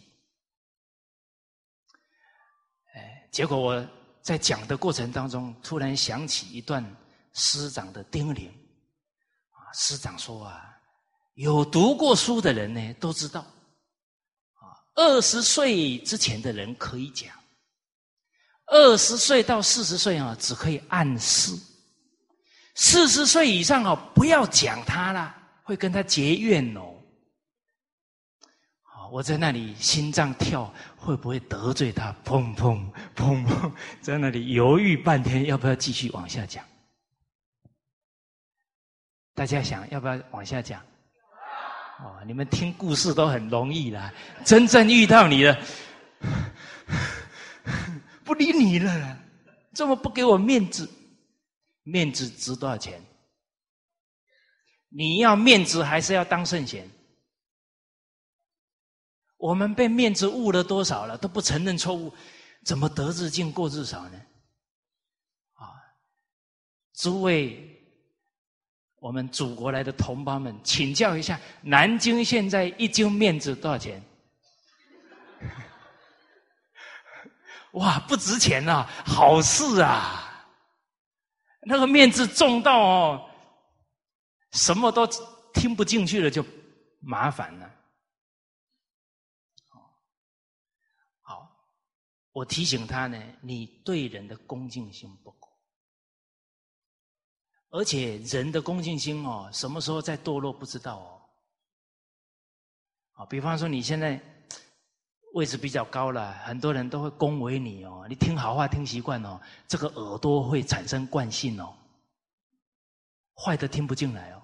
[2.95, 3.87] 哎，结果我
[4.21, 6.83] 在讲的过程当中，突然想起一段。
[7.35, 10.79] 师长的叮咛啊，师长说啊，
[11.33, 17.35] 有读过书的人呢都知道，啊，二十岁之前的人可以讲，
[18.67, 21.57] 二十岁到四十岁啊只可以暗示，
[22.75, 26.89] 四十岁以上啊不要讲他了，会跟他结怨哦。
[29.11, 32.11] 我在那里心脏跳，会不会得罪他？
[32.25, 32.83] 砰砰
[33.15, 36.65] 砰砰，在那里犹豫半天，要不要继续往下讲？
[39.35, 40.81] 大家想要不要往下讲？
[41.99, 44.11] 哦，你们听故事都很容易啦，
[44.43, 45.55] 真正遇到你了，
[48.25, 49.19] 不理你了，
[49.75, 50.89] 这么不给我面子，
[51.83, 52.99] 面子值多少钱？
[54.95, 56.87] 你要面子还是要当圣贤？
[59.37, 62.13] 我们被面子误了多少了，都不承认错误，
[62.63, 64.21] 怎么得日进过日少呢？
[65.55, 65.73] 啊，
[66.93, 67.69] 诸位。
[68.99, 74.01] 我们祖国来的同胞们，请教一下，南京现在一斤面子多少钱？
[77.73, 78.87] 哇，不值钱呐！
[79.05, 80.47] 好事啊，
[81.63, 83.29] 那个面子重到哦，
[84.53, 85.05] 什么都
[85.53, 86.45] 听不进去了，就
[86.99, 87.69] 麻烦了。
[91.21, 91.49] 好，
[92.31, 95.49] 我提醒他呢，你对人的恭敬心不够。
[97.69, 101.21] 而且人的恭敬心哦，什么时候在堕落不知道哦。
[103.13, 104.21] 啊，比方说你现在
[105.33, 108.05] 位置比较高了，很多人都会恭维你哦。
[108.07, 111.75] 你听好话听习惯哦，这个耳朵会产生惯性哦，
[113.35, 114.42] 坏的听不进来哦。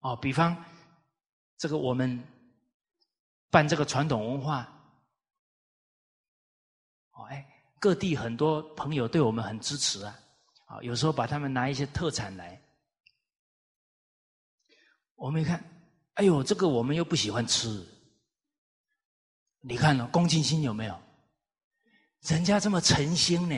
[0.00, 0.56] 哦，比方
[1.56, 2.22] 这个我们
[3.50, 4.62] 办这个传统文化，
[7.12, 7.44] 哦，哎，
[7.80, 10.18] 各地很多朋友对我们很支持啊，
[10.66, 12.62] 啊，有时候把他们拿一些特产来，
[15.16, 15.62] 我们一看，
[16.14, 17.84] 哎呦，这个我们又不喜欢吃，
[19.60, 21.00] 你看了恭敬心有没有？
[22.20, 23.54] 人家这么诚心呢，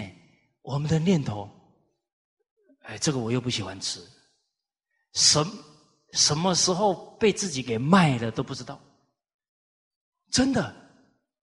[0.62, 1.50] 我们的念头，
[2.82, 4.00] 哎，这个我又不喜欢吃，
[5.12, 5.42] 什
[6.12, 8.80] 什么时候被自己给卖了都不知道，
[10.30, 10.76] 真的。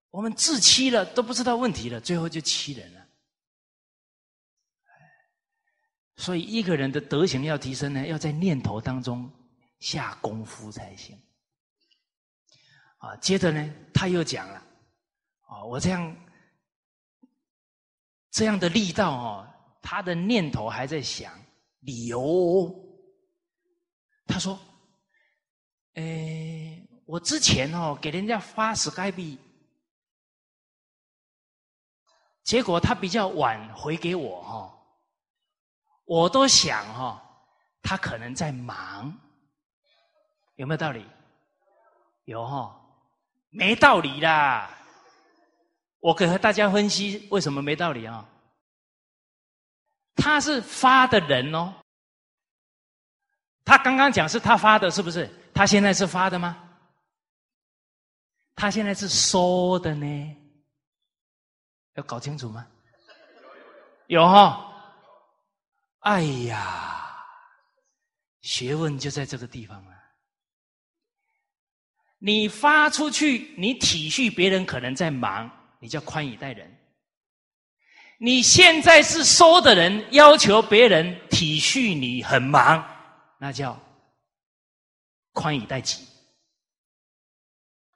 [0.09, 3.07] 我们自欺了都不知道问题了，最后就欺人了。
[6.15, 9.32] 所以一个人的德行要提升呢，要在念头当中
[9.80, 11.15] 下功夫才行。
[12.97, 14.55] 啊，接着呢，他又讲了，
[15.41, 16.15] 啊，我这样
[18.32, 19.47] 这样的力道哦，
[19.84, 21.39] 他的念头还在想
[21.82, 22.86] 理由。
[24.28, 24.59] 他说
[25.95, 29.39] ：“诶，我之前哦给人家发 sky 币。”
[32.43, 34.73] 结果他比较晚回给我哈，
[36.05, 37.21] 我都想哈，
[37.82, 39.13] 他可能在忙，
[40.55, 41.05] 有没有道理？
[42.23, 42.80] 有哈，
[43.49, 44.73] 没道理啦。
[45.99, 48.25] 我给大家分析为什么没道理啊？
[50.15, 51.73] 他是发的人哦，
[53.68, 55.30] 他刚刚讲是他发的，是不是？
[55.53, 56.57] 他现在是发的吗？
[58.55, 60.38] 他现在是收的呢？
[61.95, 62.65] 要搞清楚吗？
[64.07, 64.72] 有哈，
[65.99, 67.13] 哎呀，
[68.39, 69.93] 学问就在这个地方啊！
[72.20, 75.51] 你发出去，你体恤别人可能在忙，
[75.82, 76.65] 你叫宽以待人；
[78.18, 82.96] 你现在是收的人，要求别人体恤你很忙，
[83.38, 83.79] 那叫
[85.33, 86.05] 宽以待己，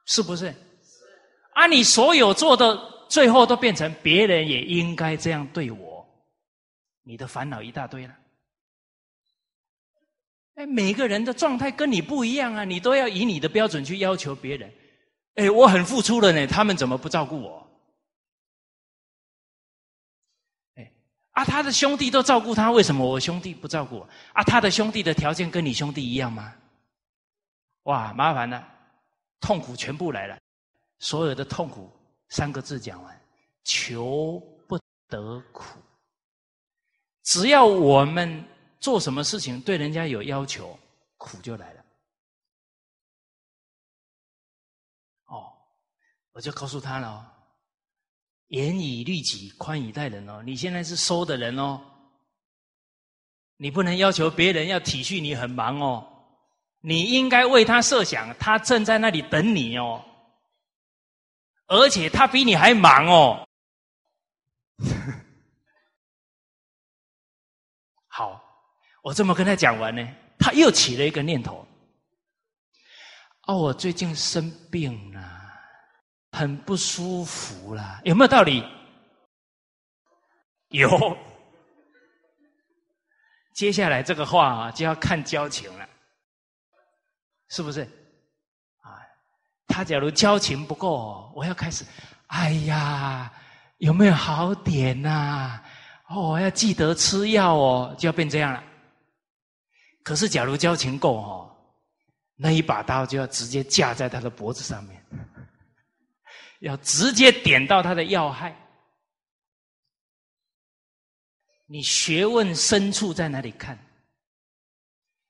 [0.06, 0.54] 是不是？
[1.54, 2.92] 啊，你所有做的。
[3.12, 6.08] 最后都变成别人也应该这样对我，
[7.04, 8.18] 你的烦恼一大堆了。
[10.56, 14.74] 哎，每个人的状态跟你不一样啊，你都要以你的标准去要求别人。
[15.36, 17.61] 哎，我很付出了呢，他们怎么不照顾我？
[21.32, 24.10] 啊，他的兄弟都照顾他，为什么我兄弟不照顾我？
[24.34, 26.54] 啊，他的兄弟的条件跟你兄弟一样吗？
[27.84, 28.68] 哇，麻烦了，
[29.40, 30.38] 痛苦全部来了，
[31.00, 31.92] 所有的痛苦。
[32.30, 33.22] 三个字讲完，
[33.64, 35.80] 求不得苦。
[37.24, 38.46] 只要我们
[38.80, 40.78] 做什么事情对人家有要求，
[41.18, 41.86] 苦就来了。
[45.26, 45.52] 哦，
[46.32, 47.26] 我就告诉他了哦，
[48.52, 50.43] 严以律己，宽以待人哦。
[50.45, 51.80] 你现在是收的人哦，
[53.56, 56.06] 你不能要求别人要体恤你很忙哦，
[56.82, 60.04] 你应该为他设想，他正在那里等你哦。
[61.68, 63.47] 而且他比你还忙哦。
[68.08, 68.43] 好，
[69.02, 70.06] 我这么跟他讲完呢，
[70.38, 71.66] 他又起了一个念头。
[73.47, 75.41] 哦，我最近生病了，
[76.32, 78.64] 很不舒服了，有没有道理？
[80.70, 80.90] 有。
[83.54, 85.88] 接下来这个话啊，就要看交情了，
[87.50, 87.82] 是不是？
[88.82, 88.98] 啊
[89.68, 91.86] 他假如交情不够，我要开始，
[92.28, 93.32] 哎呀，
[93.78, 95.62] 有没有好点呐？
[96.08, 98.64] 哦，要记得吃药哦，就要变这样了。
[100.04, 101.56] 可是假如交情够哦，
[102.36, 105.06] 那一把刀就要直接架在他的脖子上面，
[106.62, 108.55] 要直接点到他的要害。
[111.68, 113.78] 你学问深处在哪里看？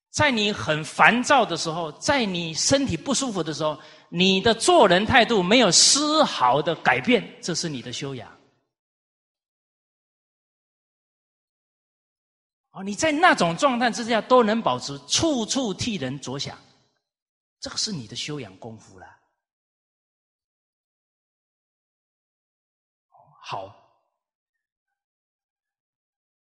[0.09, 3.79] 在你很烦躁的时候，在你身体不舒服的时候，
[4.09, 8.29] 你的做人态度没有丝毫的改变，这是你的修养。
[12.71, 16.57] 哦，你在那种状态之下都能保持处处替人着想，
[17.61, 19.10] 这个是你的修养功夫了。
[23.51, 23.75] 好，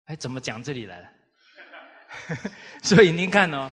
[0.05, 1.09] 哎，怎么讲这里来了？
[2.80, 3.68] 所以您看哦，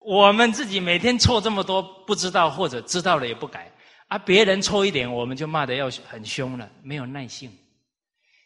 [0.00, 3.72] 我们自己每天错这么多，不知道或者知道了也不改，
[4.08, 7.50] 啊，别人错一点，我们就骂的要很凶了，没有耐性。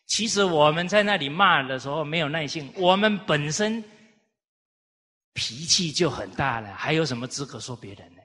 [0.06, 3.82] 其实我们在那里骂的时候没有耐性，我们本身
[5.32, 8.22] 脾气就很大了，还有什么资格说别人呢？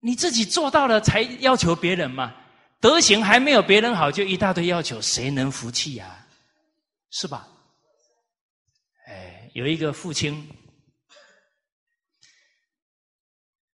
[0.00, 2.34] 你自己做到了才要求别人嘛，
[2.80, 6.24] 德行还没有别人好，就一大堆要求，谁能服气呀？
[7.10, 7.48] 是吧？
[9.06, 10.46] 哎有一个父亲，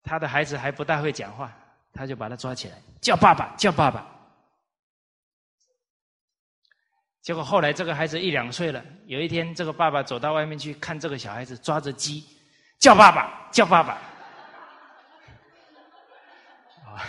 [0.02, 1.52] 他的孩子还不大会讲话，
[1.92, 4.06] 他就把他抓起来，叫爸爸，叫爸爸。
[7.20, 12.24] 结果后来这个孩子一两岁了，有一天这个爸爸走到外面去看这个小孩子抓着鸡，
[12.78, 13.94] 叫爸爸叫爸爸。
[16.86, 17.02] 啊，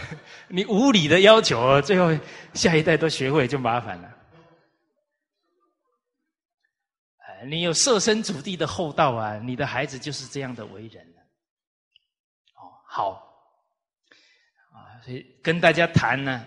[0.50, 2.18] 你无理的要求，最后
[2.54, 4.14] 下一代都学会就麻烦了。
[7.45, 11.06] 你有设身处地的厚道啊，你的孩子就是这样的为人
[12.56, 13.12] 哦，好，
[14.72, 16.45] 啊，所以跟大家谈呢，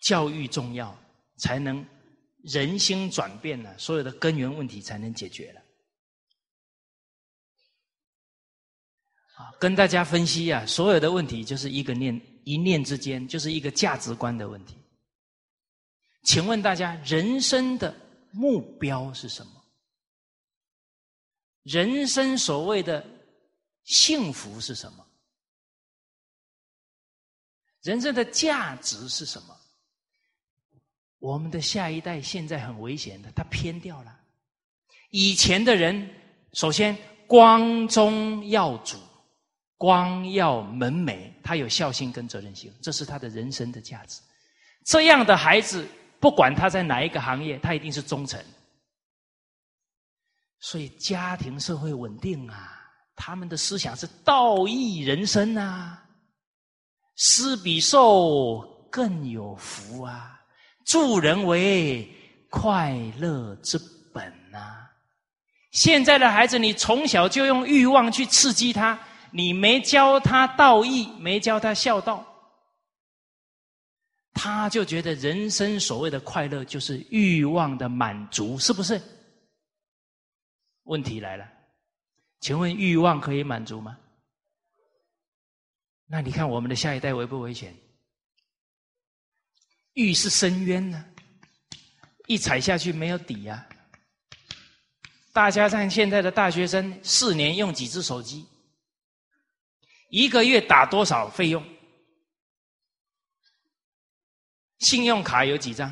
[0.00, 0.96] 教育重要，
[1.36, 1.84] 才能。
[2.44, 5.60] 人心转变了，所有的根源问题才能解决了。
[9.36, 14.76] 啊，跟大家分析啊，所有的问题就是一个念一念之间，就是一个价值观的问题。
[16.24, 17.94] 请问大家，人生的
[18.30, 19.52] 目标是什么？
[21.62, 23.04] 人生所谓的
[23.84, 25.06] 幸福是什么？
[27.82, 29.56] 人生的价值是什么？
[31.18, 34.20] 我们的下一代现在很危险的，他偏掉了。
[35.10, 36.08] 以前的人，
[36.52, 38.96] 首先光宗耀祖，
[39.82, 44.20] 光耀门楣，他有孝心跟责任心，这是他的人生的价值。
[44.84, 45.84] 这样的孩子，
[46.20, 48.40] 不管他在哪一个行业，他一定是忠诚。
[50.60, 52.80] 所以家庭社会稳定啊，
[53.16, 56.00] 他们的思想是道义人生啊，
[57.16, 60.40] 施比受更有福啊。
[60.86, 62.08] 助人为
[62.48, 63.76] 快乐之
[64.14, 64.86] 本呐！
[65.72, 68.96] 现在的孩子，你从小就用欲望去刺激他，
[69.32, 72.24] 你没教他道义，没教他孝道，
[74.34, 79.00] 他就觉得人生所谓的快乐就是欲望的满足，是不是？
[80.84, 81.48] 问题来了，
[82.40, 83.96] 请问欲望可以满足吗？
[86.06, 87.74] 那你看我们的下一代危不危险？
[89.94, 91.04] 欲是深渊呢，
[92.26, 93.66] 一踩下去没有底呀！
[95.32, 98.44] 大家看现在的大学生，四年用几只手机，
[100.12, 101.64] 一个月打多少费用？
[104.80, 105.90] 信用卡有几张？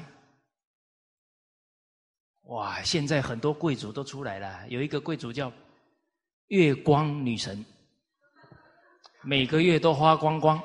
[2.43, 2.83] 哇！
[2.83, 5.51] 现在很多贵族都出来了，有一个贵族叫
[6.49, 7.65] 月光女神，
[9.23, 10.63] 每个月都花光光。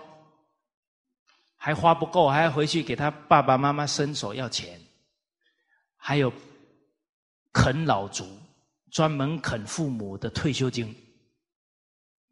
[1.55, 4.77] 还花不够，还要回去给他爸爸妈妈伸手要钱。
[5.95, 6.31] 还有
[7.53, 8.27] 啃老族，
[8.91, 10.93] 专门啃父母的退休金。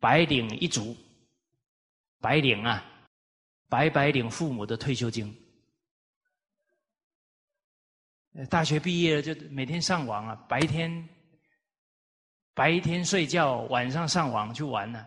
[0.01, 0.93] 白领一族，
[2.24, 2.82] 白领啊，
[3.67, 5.38] 白白领父母的退休金。
[8.49, 11.09] 大学毕业了就每天上网啊，白天
[12.53, 15.05] 白天睡觉，晚上上网去玩呢。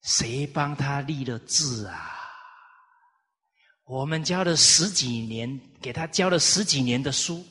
[0.00, 2.10] 谁帮他立了志啊？
[3.84, 7.44] 我们教了十几年，给他教了十几年的书，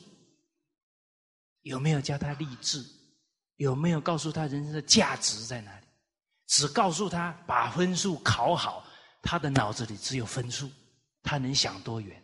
[1.62, 2.84] 有没有教他励志？
[3.56, 5.83] 有没有告诉他人生的价值在哪里？
[6.46, 8.84] 只告诉他把分数考好，
[9.22, 10.70] 他的脑子里只有分数，
[11.22, 12.22] 他能想多远？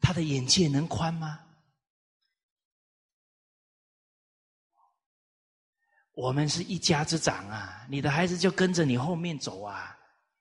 [0.00, 1.40] 他的眼界能宽吗？
[6.12, 9.98] 我们是一家之长啊，你的孩子就跟着你后面走啊。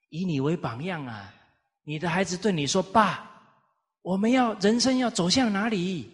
[0.10, 1.34] 以你为榜样啊！
[1.84, 3.32] 你的孩子对你说：“爸，
[4.02, 6.12] 我们要人生要走向哪里？”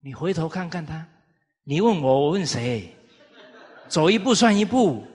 [0.00, 1.06] 你回头看看他，
[1.64, 2.92] 你问我，我问谁？
[3.88, 5.06] 走一步算一步。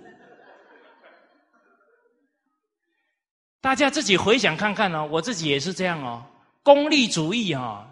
[3.60, 6.26] 大家自己回想看看哦，我自己也是这样哦。
[6.64, 7.86] 功利主义啊，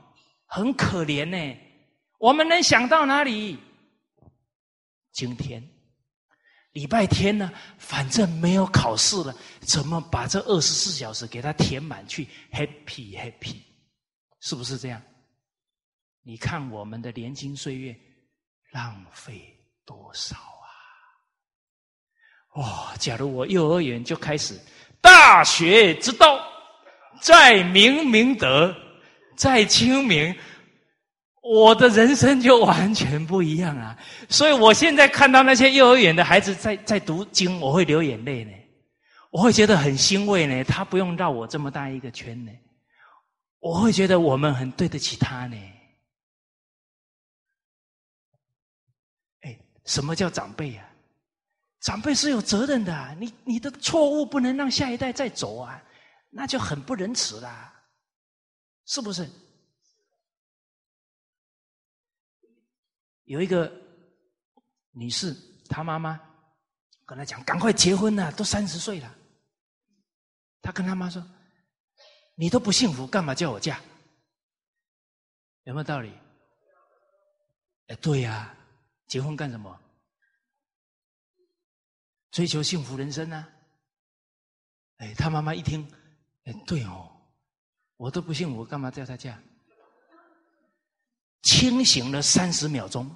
[0.45, 1.57] 很可怜呢。
[2.17, 3.57] 我们能想到哪里？
[5.11, 5.61] 今天。
[6.71, 13.61] 礼拜天呢，反正没有考试了，怎么把这二十四小时给它填满去？Happy Happy，
[14.41, 15.01] 是不是这样？
[16.21, 17.97] 你看我们的年轻岁月
[18.75, 19.41] 浪费
[19.85, 20.67] 多少啊！
[22.55, 24.59] 哇，假如我幼儿园就开始，
[24.99, 26.45] 大学之道，
[27.21, 28.75] 在明明德，
[29.37, 30.35] 在清明。
[31.41, 33.97] 我的人生就完全不一样啊！
[34.27, 38.51] 所以我现在看到那些幼儿园的孩子在在读经，我会流眼泪呢，
[39.31, 40.63] 我会觉得很欣慰呢。
[40.65, 42.51] 他不用绕我这么大一个圈呢，
[43.59, 45.55] 我会觉得我们很对得起他呢。
[49.85, 50.89] 什么叫长辈啊？
[51.81, 55.79] 长辈是有责任的，你你的错误不能让下一代再走啊，
[56.31, 57.71] 那就很不仁慈啦，
[58.85, 59.29] 是不是？
[63.25, 63.71] 有一个
[64.91, 65.35] 女士，
[65.69, 66.19] 她妈妈
[67.05, 69.15] 跟她讲：“赶快结婚呐，都三十岁了。”
[70.61, 71.23] 她跟她妈说
[72.33, 73.79] ：“你都不幸福，干嘛叫我嫁？
[75.63, 76.11] 有没有道理？
[77.87, 78.55] 哎，对呀，
[79.07, 79.79] 结婚干什么？
[82.31, 83.47] 追求幸福人生呢？
[84.97, 85.87] 哎，他妈妈一听，
[86.45, 87.09] 哎，对哦，
[87.97, 89.37] 我都不信，我，干嘛叫他嫁？
[91.41, 93.15] 清醒了三十秒钟，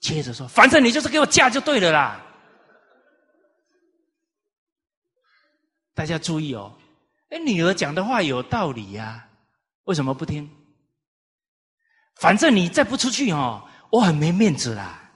[0.00, 2.22] 接着说：“反正你就是给我嫁就对了啦。”
[5.92, 6.78] 大家注意哦，
[7.30, 9.28] 哎，女儿讲的话有道理呀，
[9.84, 10.48] 为什么不听？
[12.16, 15.10] 反正你再不出去哦，我很没面子啦，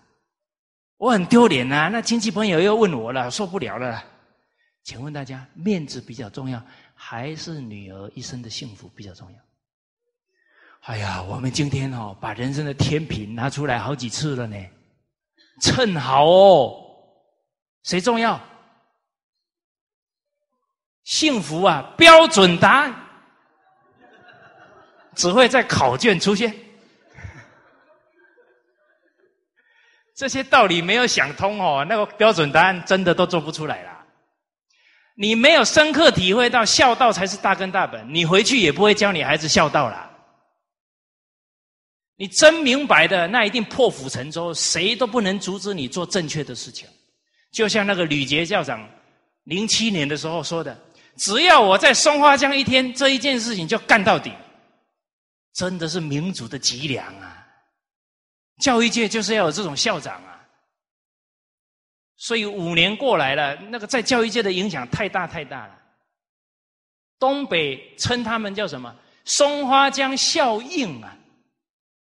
[0.97, 1.89] 我很丢脸呐。
[1.93, 4.03] 那亲戚朋友又问我了，受不了了。
[4.83, 6.63] 请问大家，面子比较重要，
[6.95, 9.39] 还是女儿一生的幸福比较重要？
[10.83, 14.57] 哎呀，我们今天哦，把人生的天平拿出来好几次了呢，
[15.61, 16.75] 称好哦，
[17.83, 18.41] 谁重要？
[21.05, 22.95] 幸福啊，标准答案
[25.15, 26.55] 只会在考卷出现。
[30.21, 34.05] 这些道理没有想通哦，那个标准答案真的都做不出来了。
[35.15, 40.11] 你没有深刻体会到孝道才是大根大本，你回去也不会教你孩子孝道了。
[42.17, 46.87] 你真明白的，那一定破釜沉舟，谁都不能阻止你做正确的事情。
[47.51, 48.87] 就像那个吕杰校长
[49.45, 50.79] 零七年的时候说的。
[51.17, 54.31] 只要我在松花江一天，这一件事情就干到底，
[55.55, 57.40] 真的是民主的脊梁啊！
[58.61, 60.47] 教育界就是要有这种校长啊！
[62.17, 65.77] 所以五年过来了，那个在教育界的影响太大太大了。
[67.19, 68.95] 东北称他们叫什么？
[69.25, 71.17] 松花江效应啊！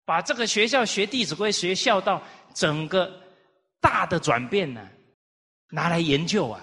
[0.04, 2.22] 把这个学校学《弟子规》、学孝道，
[2.54, 3.10] 整个
[3.80, 4.86] 大的转变呢，
[5.70, 6.60] 拿来研究啊！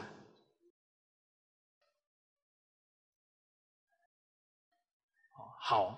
[5.62, 5.98] 好，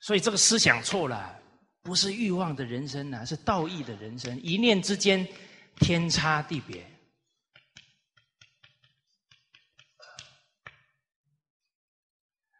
[0.00, 1.38] 所以这个思想错了，
[1.86, 4.36] 不是欲望的人生呐，是道义的人生。
[4.42, 5.24] 一念之间，
[5.76, 6.84] 天差地别。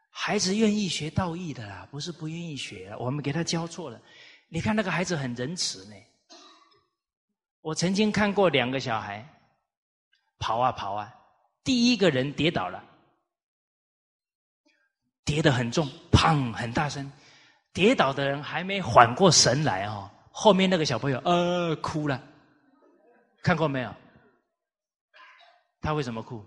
[0.08, 4.00] 孩子愿意学道义的啦，不是不愿意学，我们给他教错了。
[4.48, 5.96] 你看那个孩子很仁慈呢。
[7.62, 9.28] 我曾经看过两个小孩
[10.38, 11.12] 跑啊跑啊，
[11.64, 12.80] 第一个人跌倒了。
[15.24, 17.10] 跌得很重，砰，很大声。
[17.76, 22.18] 跌倒的人还没缓过神来哦，后面那个小朋友呃哭了，
[23.42, 23.94] 看过没有？
[25.82, 26.42] 他为什么哭？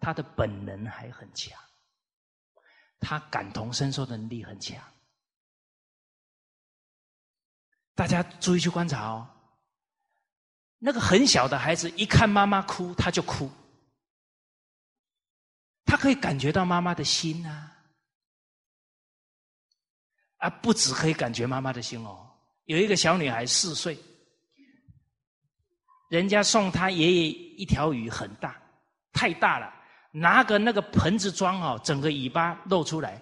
[0.00, 1.52] 他的本能还很强，
[3.00, 4.82] 他感同身受的能力很强。
[7.94, 9.28] 大家注意去观察哦，
[10.78, 13.50] 那个很小的孩子一看妈妈哭，他就哭。
[15.84, 17.70] 他可以感觉到妈妈的心呐，
[20.38, 22.28] 啊，不止可以感觉妈妈的心哦。
[22.64, 23.98] 有一个小女孩四岁，
[26.10, 28.56] 人家送她爷爷一条鱼，很大，
[29.12, 29.72] 太大了，
[30.12, 33.20] 拿个那个盆子装哦，整个尾巴露出来，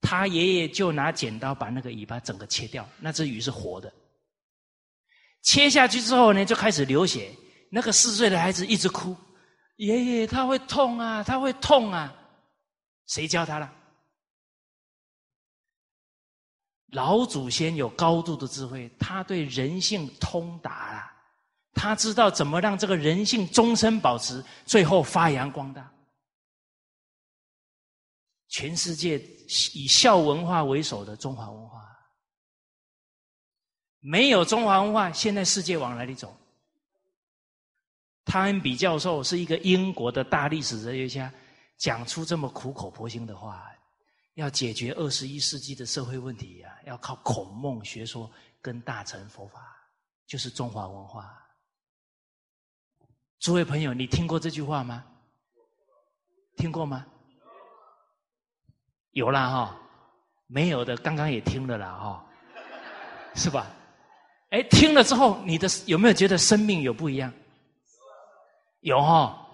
[0.00, 3.92] 他爷爷就拿剪刀把那个尾巴整个切掉，那只鱼是活的。
[5.42, 7.30] 切下去之后呢，就开始流血，
[7.70, 9.16] 那个四岁的孩子一直哭。
[9.76, 12.14] 爷爷，他会痛啊，他会痛啊！
[13.06, 13.72] 谁教他了？
[16.92, 21.12] 老祖先有高度的智慧，他对人性通达了，
[21.74, 25.90] 他知道怎么让这个人性终身保持，最后发扬光大。
[28.48, 29.18] 全世界
[29.74, 31.80] 以孝文化为首的中华文化，
[34.00, 36.36] 没有中华文化，现在世界往哪里走？
[38.26, 41.32] 汤恩比教授是一个英国的大历史哲学家，
[41.78, 43.72] 讲出这么苦口婆心的话：
[44.34, 48.30] 要解决二十一世纪的社会问题啊，要靠孔孟学说
[48.60, 49.60] 跟大乘佛法，
[50.26, 51.38] 就是中华文化。
[53.40, 55.04] 诸位朋友，你听过这句话吗？
[56.56, 57.04] 听过吗？
[59.10, 59.80] 有啦哈，
[60.46, 62.26] 没有的刚刚也听了啦哈，
[63.34, 63.66] 是吧？
[64.50, 67.30] 哎，听了之后，你的有没有觉得生命有不一样？
[68.80, 69.46] 有哈，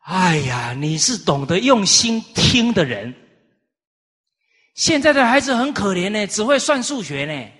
[0.00, 3.14] 哎呀，你是懂得用心听的人。
[4.80, 7.52] 现在的孩子很可怜呢，只会算数学呢，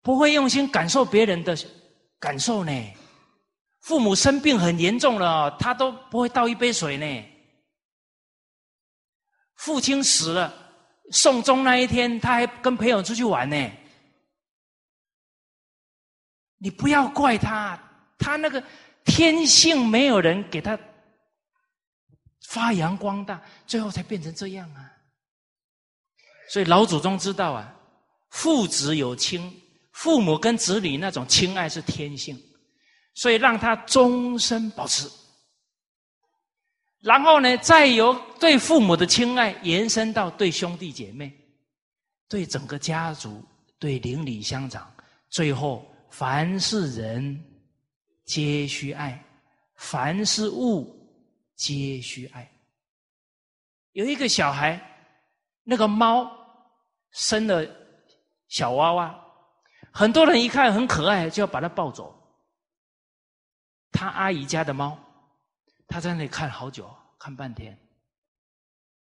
[0.00, 1.54] 不会用心感受别人的
[2.18, 2.72] 感受呢。
[3.82, 7.28] 父母生病很严重了，他都不会倒一杯水呢。
[9.56, 10.54] 父亲死了，
[11.10, 13.70] 送终那一天，他还跟朋友出去玩呢。
[16.56, 17.78] 你不要怪他，
[18.18, 18.64] 他那个。
[19.04, 20.78] 天性没有人给他
[22.48, 24.93] 发扬光大，最后才变成这样啊！
[26.48, 27.74] 所以老祖宗知道啊，
[28.30, 29.52] 父子有亲，
[29.92, 32.38] 父母跟子女那种亲爱是天性，
[33.14, 35.08] 所以让他终身保持。
[37.00, 41.32] 然后呢，再由对父母的亲爱延伸到对兄弟姐妹、
[42.28, 43.44] 对整个家族、
[43.78, 44.90] 对邻里乡长，
[45.28, 47.38] 最后凡是人
[48.24, 49.22] 皆须爱，
[49.76, 50.94] 凡是物
[51.56, 52.50] 皆须爱。
[53.92, 54.80] 有一个小孩，
[55.64, 56.30] 那个猫
[57.10, 57.66] 生了
[58.48, 59.18] 小娃娃，
[59.92, 62.14] 很多人一看很可爱，就要把它抱走。
[63.90, 64.96] 他阿姨家的猫。
[65.86, 67.78] 他在那里看好久，看半天。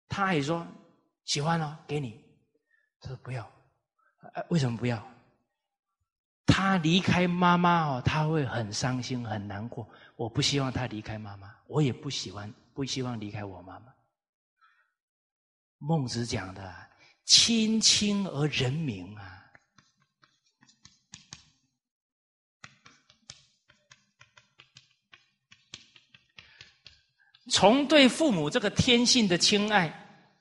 [0.07, 0.65] 他阿姨说
[1.25, 2.23] ：“喜欢哦，给你。”
[3.01, 3.47] 他说：“不要。”
[4.47, 5.01] 为什么不要？
[6.47, 9.87] 他离开妈妈哦，他会很伤心、很难过。
[10.15, 13.93] 我不希望他离开妈妈，我也不喜欢、不希望离开我妈妈。
[15.79, 16.73] 孟子讲的
[17.25, 19.37] “亲亲而仁民”啊。
[27.51, 29.89] 从对父母这个天性的亲爱，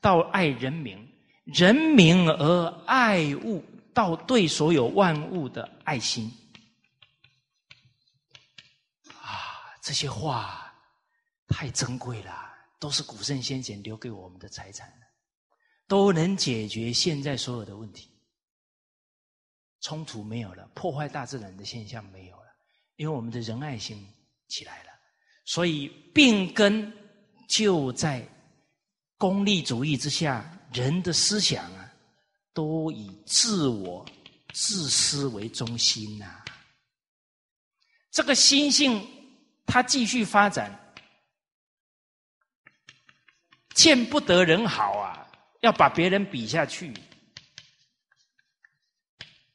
[0.01, 0.99] 到爱人民，
[1.45, 3.65] 人民而爱物，
[3.95, 6.31] 到对所有万物的爱心，
[9.23, 10.71] 啊，这些话
[11.49, 14.93] 太珍贵了，都是古圣先贤留给我们的财产，
[15.89, 18.09] 都能解决现在所有的问题。
[19.81, 22.47] 冲突没有了，破坏大自然的现象没有了，
[22.97, 24.07] 因为我们的仁爱心
[24.49, 24.91] 起来了。
[25.45, 26.93] 所以病根
[27.49, 28.29] 就在
[29.17, 31.91] 功利主义之下，人的思想啊，
[32.53, 34.05] 都以自我、
[34.53, 36.45] 自私为中心呐。
[38.11, 39.01] 这个心性，
[39.65, 40.95] 它继续发展，
[43.75, 45.18] 见不得人好啊，
[45.61, 46.93] 要把别人比下去，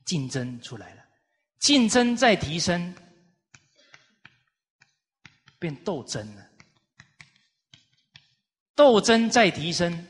[0.05, 1.03] 竞争出来了，
[1.59, 2.93] 竞争再提升。
[5.59, 6.45] 变斗争了，
[8.75, 10.07] 斗争再提升，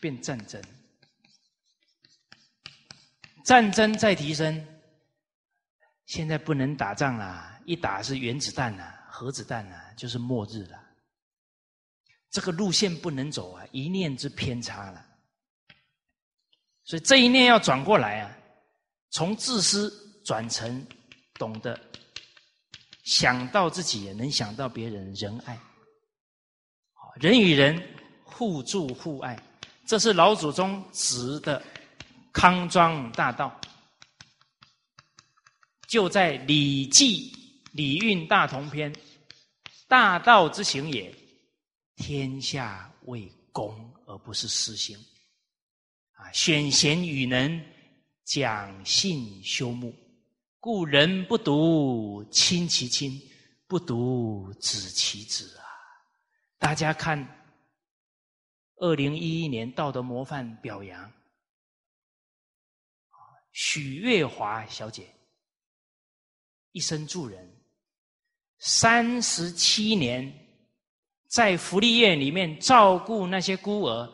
[0.00, 0.62] 变战争，
[3.44, 4.64] 战争再提升，
[6.06, 10.91] 现在不能打仗了，一打是原子弹啊，核子弹啊，就是末日了。
[12.32, 15.06] 这个路线不能走啊，一念之偏差了。
[16.82, 18.36] 所以这一念要转过来啊，
[19.10, 19.88] 从自私
[20.24, 20.84] 转成
[21.34, 21.78] 懂得。
[23.04, 25.58] 想到自己也能想到别人仁爱，
[27.16, 27.80] 人与人
[28.22, 29.36] 互助互爱，
[29.84, 31.60] 这是老祖宗指的
[32.32, 33.60] 康庄大道。
[35.88, 37.32] 就在《礼记·
[37.72, 38.94] 礼运大同篇》
[39.88, 41.12] ：“大道之行也，
[41.96, 44.96] 天下为公而不是私心。”
[46.14, 47.60] 啊，选贤与能，
[48.24, 49.92] 讲信修睦。
[50.60, 53.20] 故人不独亲其亲，
[53.66, 55.64] 不独子其子啊！
[56.58, 57.18] 大家看，
[58.76, 61.12] 二零一一年道德模范表扬
[63.50, 65.12] 许月华小姐，
[66.70, 67.60] 一生助人，
[68.58, 70.41] 三十七年
[71.32, 74.12] 在福利院里面照顾那些孤儿，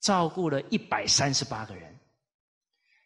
[0.00, 1.96] 照顾了一百三十八个人。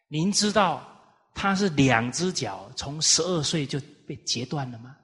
[0.07, 0.93] 您知道？
[1.35, 4.97] 他是两只脚从十二岁就被截断了吗？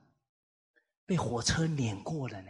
[1.06, 2.50] 被火车碾过了呢。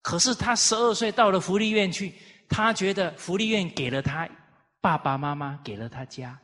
[0.00, 2.14] 可是他十二岁到了福利院去，
[2.48, 4.28] 他觉得福利院给了他
[4.80, 6.38] 爸爸妈妈，给了他家，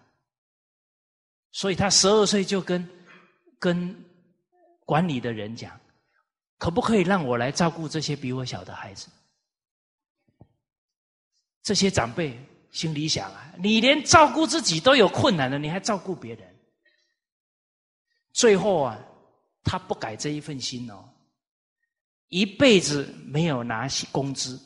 [1.52, 2.84] 所以他十二岁就跟
[3.60, 4.04] 跟
[4.84, 5.78] 管理的人讲，
[6.58, 9.08] 可不可以让我来照顾这些比我小的孩子？
[11.62, 12.38] 这些长辈。
[12.74, 16.58] 心里想啊，你连照顾自己都有困难了，你还照顾别人？
[18.32, 18.98] 最后啊，
[19.62, 21.08] 他不改这一份心哦，
[22.26, 24.60] 一辈子没有拿工资。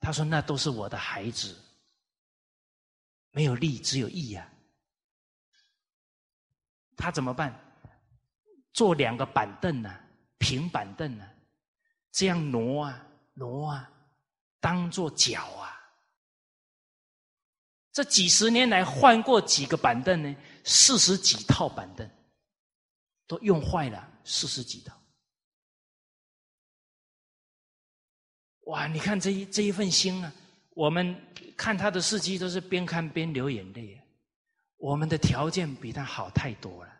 [0.00, 1.56] 他说：“那都是我的孩子，
[3.30, 4.46] 没有利只有义呀。”
[6.94, 7.58] 他怎么办？
[8.74, 9.98] 坐两个板凳呢，
[10.38, 11.28] 平板凳呢，
[12.10, 13.90] 这样挪啊挪啊，
[14.60, 15.74] 当做脚啊。
[17.92, 20.36] 这几十年来换过几个板凳呢？
[20.64, 22.08] 四十几套板凳
[23.26, 24.96] 都用坏了，四十几套。
[28.66, 28.86] 哇！
[28.86, 30.32] 你看这一这一份心啊，
[30.70, 31.16] 我们
[31.56, 34.00] 看他的事迹都是边看边流眼泪。
[34.76, 36.92] 我们的条件比他好太多了，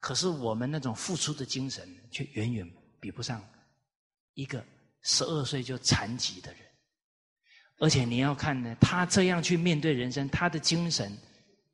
[0.00, 2.68] 可是我们那种付出的精神却远远
[3.02, 3.44] 比不上
[4.34, 4.64] 一个
[5.00, 6.60] 十二岁就残疾的人，
[7.78, 11.18] 而且你要看呢，他这样去面对人生，他的精神，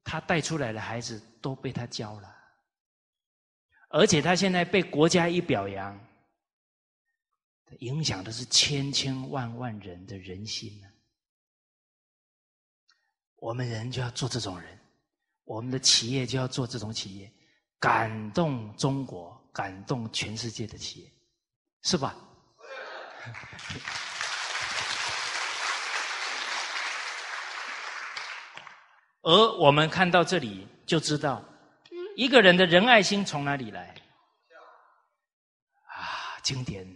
[0.03, 2.35] 他带出来的孩子都被他教了，
[3.91, 6.01] 而且他现在被国家一表扬，
[7.81, 10.89] 影响的是千千万万人的人心呢。
[13.37, 14.79] 我们人就要做这种人，
[15.45, 17.31] 我们的企业就要做这种企业，
[17.79, 21.13] 感动中国，感动全世界的企业，
[21.89, 22.15] 是吧？
[29.23, 31.43] 而我们看到这里，就知道
[32.15, 33.95] 一个人的仁爱心从哪里来。
[35.87, 36.87] 啊，经典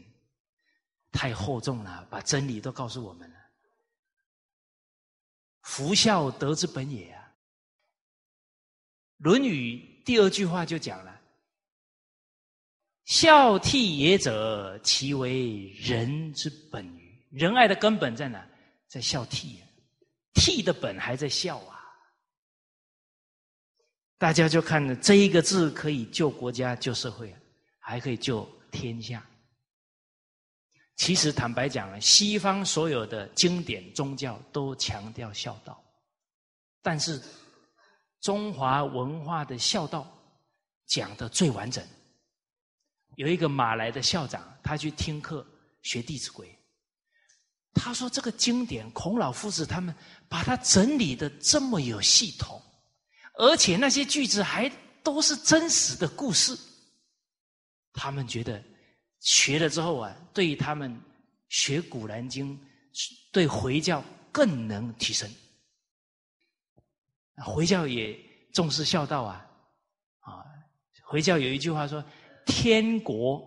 [1.11, 3.37] 太厚重了，把真理都告诉我们了。
[5.63, 7.33] 福孝德之本也啊，
[9.25, 11.22] 《论语》第二句话就讲了。
[13.05, 18.47] 孝悌也者，其为人之本于仁爱的根本在哪？
[18.87, 19.69] 在孝悌，啊
[20.35, 21.81] 悌的本还在孝啊！
[24.19, 27.35] 大家就看这一个字，可以救国家、救社会，
[27.79, 29.27] 还可以救天下。
[30.97, 35.83] 其实坦白讲了，西方所有的经典宗教都强调孝道，
[36.83, 37.21] 但是
[38.21, 40.07] 中华文化的孝道
[40.87, 41.85] 讲的最完整。
[43.17, 45.47] 有一个马来的校长，他去听课
[45.83, 46.47] 学《弟子规》，
[47.75, 49.95] 他说：“这个经典，孔老夫子他们
[50.29, 52.61] 把它整理的这么有系统，
[53.35, 54.71] 而且那些句子还
[55.03, 56.57] 都是真实的故事。
[57.93, 58.63] 他们觉得
[59.21, 60.99] 学了之后啊，对于他们
[61.49, 62.59] 学《古兰经》，
[63.31, 65.31] 对回教更能提升。
[67.45, 68.19] 回教也
[68.55, 69.47] 重视孝道啊，
[70.21, 70.45] 啊，
[71.05, 72.03] 回教有一句话说。”
[72.47, 73.43] 天国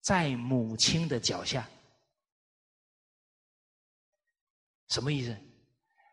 [0.00, 1.68] 在母亲的脚下，
[4.88, 5.36] 什么意思？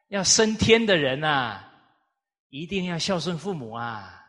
[0.09, 1.63] 要升天的人呐，
[2.49, 4.25] 一定要孝顺父母啊，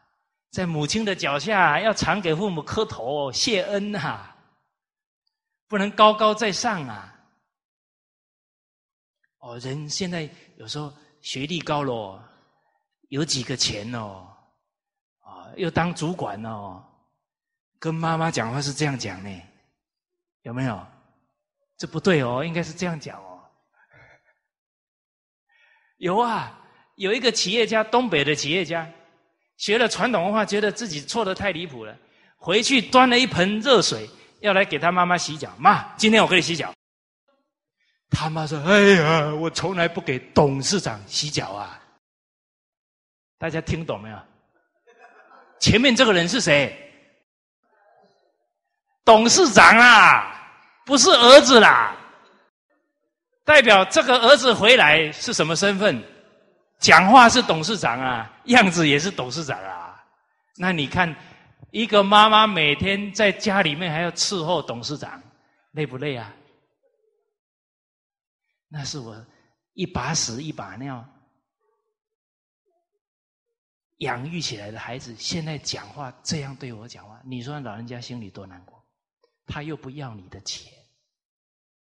[0.50, 4.34] 在母亲的脚下要常给父母磕头谢恩呐，
[5.68, 7.14] 不能高高在上啊。
[9.38, 12.20] 哦，人现在有时候学历高了，
[13.08, 14.34] 有几个钱哦。
[15.58, 16.82] 又当主管哦，
[17.78, 19.42] 跟妈妈讲话是这样讲呢，
[20.42, 20.86] 有没有？
[21.76, 23.40] 这不对哦，应该是这样讲哦。
[25.98, 26.58] 有啊，
[26.96, 28.88] 有一个企业家，东北的企业家，
[29.56, 31.96] 学了传统文化，觉得自己错的太离谱了，
[32.36, 34.08] 回去端了一盆热水，
[34.40, 35.52] 要来给他妈妈洗脚。
[35.58, 36.72] 妈，今天我给你洗脚。
[38.10, 41.80] 他妈说：“哎呀，我从来不给董事长洗脚啊。”
[43.38, 44.18] 大家听懂没有？
[45.60, 46.74] 前面这个人是谁？
[49.04, 50.34] 董事长啊，
[50.84, 51.96] 不是儿子啦。
[53.44, 56.02] 代表这个儿子回来是什么身份？
[56.78, 60.04] 讲话是董事长啊，样子也是董事长啊。
[60.56, 61.14] 那你看，
[61.70, 65.20] 一个妈妈每天在家里面还要伺候董事长，
[65.72, 66.30] 累不累啊？
[68.68, 69.16] 那是我
[69.72, 71.02] 一把屎一把尿。
[73.98, 78.84] 养育起来的孩子，现在讲话这样对我讲话，你说老人家心里多难过？
[79.46, 80.72] 他又不要你的钱，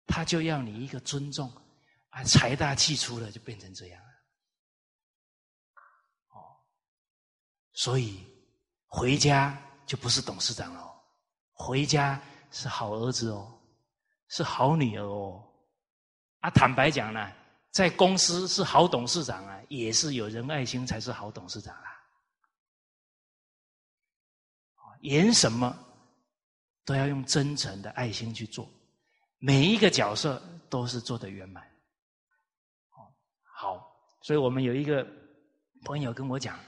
[0.06, 1.49] 他就要你一个尊重，
[2.10, 4.10] 啊，财大气粗了就变成这样了。
[6.34, 6.38] 哦，
[7.73, 8.23] 所以
[8.88, 10.94] 回家就不是董事长了，
[11.53, 12.22] 回家
[12.52, 13.57] 是好儿子哦，
[14.27, 15.41] 是好女儿哦。
[16.41, 17.32] 啊，坦白讲呢，
[17.72, 21.95] 在公司是好董事长啊，也是有仁爱心才是好董事长啊。
[25.06, 25.76] 演什么
[26.84, 28.68] 都要用真诚的爱心去做，
[29.40, 31.64] 每一个角色都是做的圆满。
[33.57, 33.82] 好，
[34.22, 35.06] 所以我们有一个
[35.84, 36.60] 朋友跟我讲，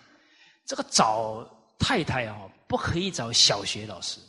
[0.66, 1.46] 这个找
[1.78, 4.20] 太太哦，不可以找小学老师。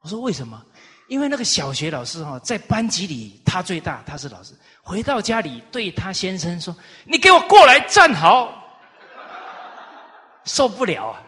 [0.00, 0.64] 我说为什么？
[1.08, 6.74] 因为那个小学老师哈，在班级里他最大，他是老师，回到家里对他先生说
[7.04, 8.58] ：“你给我过来站好。”
[10.44, 11.22] 受不了啊！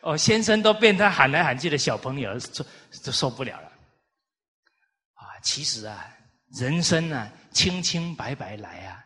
[0.00, 2.64] 哦，先生都变他喊来喊去的小朋友，就
[3.02, 3.66] 就受不了了。
[5.14, 6.16] 啊，其实啊，
[6.58, 9.04] 人生啊，清清白白来啊，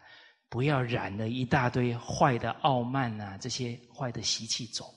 [0.48, 4.94] 不要染了一大堆坏的傲慢啊，这些坏的习气走。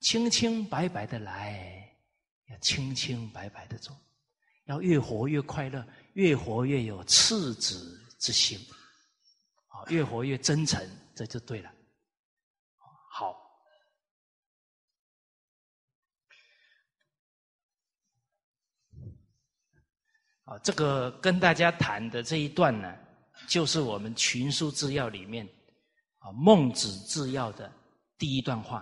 [0.00, 1.94] 清清白白的来，
[2.50, 3.94] 要清清白白的走，
[4.64, 8.58] 要越活越快乐，越活越有赤子之心，
[9.68, 10.82] 啊，越活越真诚，
[11.14, 11.70] 这就对了。
[13.10, 13.42] 好。
[20.44, 22.94] 啊，这个跟大家谈的这一段呢，
[23.48, 25.48] 就是我们群书治要里面
[26.18, 27.72] 啊孟子治要的
[28.18, 28.80] 第一段话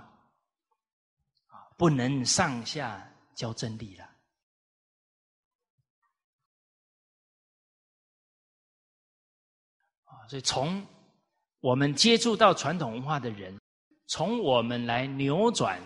[1.47, 4.05] 啊，不能上下交真理了
[10.05, 10.85] 啊，所以从
[11.61, 13.57] 我们接触到传统文化的人，
[14.09, 15.81] 从我们来扭转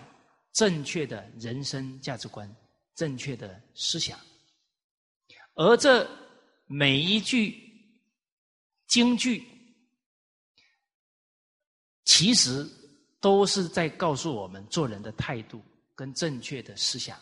[0.53, 2.51] 正确的人生价值观、
[2.95, 4.17] 正确的思想。
[5.57, 6.07] 而这
[6.67, 7.55] 每一句
[8.85, 9.43] 京剧，
[12.05, 12.63] 其实
[13.19, 15.59] 都是在告诉我们做人的态度
[15.95, 17.19] 跟正确的思想。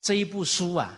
[0.00, 0.96] 这一部书啊，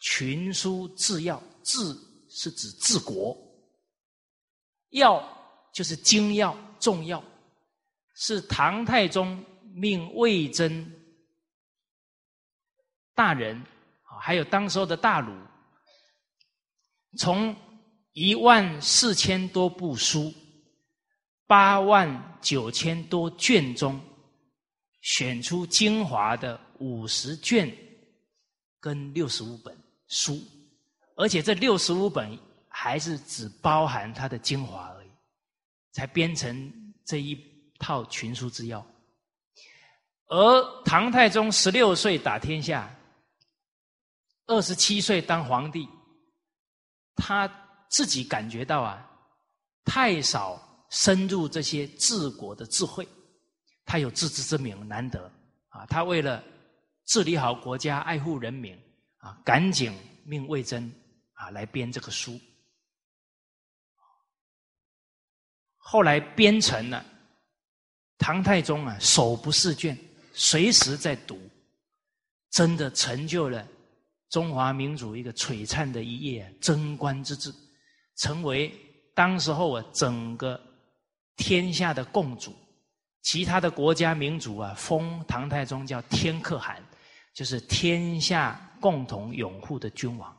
[0.04, 1.80] 《群书治要》，治
[2.28, 3.34] 是指治国，
[4.90, 5.26] 要
[5.72, 7.24] 就是精要、重要，
[8.14, 9.42] 是唐太宗
[9.72, 10.92] 命魏征
[13.14, 13.64] 大人。
[14.24, 15.34] 还有当时候的大儒，
[17.18, 17.52] 从
[18.12, 20.32] 一万四千多部书、
[21.44, 24.00] 八万九千多卷中，
[25.00, 27.68] 选出精华的五十卷
[28.78, 29.76] 跟六十五本
[30.06, 30.40] 书，
[31.16, 32.38] 而且这六十五本
[32.68, 35.08] 还是只包含它的精华而已，
[35.90, 36.72] 才编成
[37.04, 37.36] 这一
[37.80, 38.86] 套群书之要。
[40.28, 42.88] 而唐太宗十六岁打天下。
[44.52, 45.88] 二十七岁当皇帝，
[47.16, 47.48] 他
[47.88, 49.02] 自己感觉到啊，
[49.82, 50.60] 太少
[50.90, 53.08] 深入这些治国的智慧，
[53.86, 55.32] 他有自知之明难得
[55.70, 56.44] 啊，他为了
[57.06, 58.78] 治理好国家、爱护人民
[59.16, 59.90] 啊，赶紧
[60.26, 60.92] 命魏征
[61.32, 62.38] 啊来编这个书。
[65.78, 67.02] 后来编成了，
[68.18, 69.98] 唐太宗啊手不释卷，
[70.34, 71.40] 随时在读，
[72.50, 73.66] 真的成就了。
[74.32, 77.52] 中华民族一个璀璨的一页，贞观之治，
[78.16, 78.74] 成为
[79.14, 80.58] 当时候啊整个
[81.36, 82.50] 天下的共主，
[83.20, 86.82] 其他的国家民族啊封唐太宗叫天可汗，
[87.34, 90.34] 就是天下共同拥护的君王，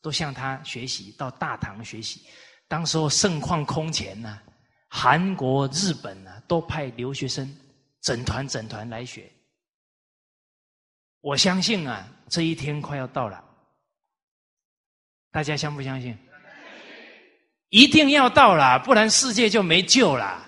[0.00, 2.22] 都向他学习，到大唐学习。
[2.66, 4.40] 当时候盛况空前呢，
[4.88, 7.46] 韩国、日本呢都派留学生
[8.00, 9.30] 整团整团来学。
[11.28, 12.06] 我相信啊。
[12.30, 13.42] 这一天快要到了，
[15.30, 16.16] 大家相不相信？
[17.70, 20.46] 一定要到了，不然世界就没救了，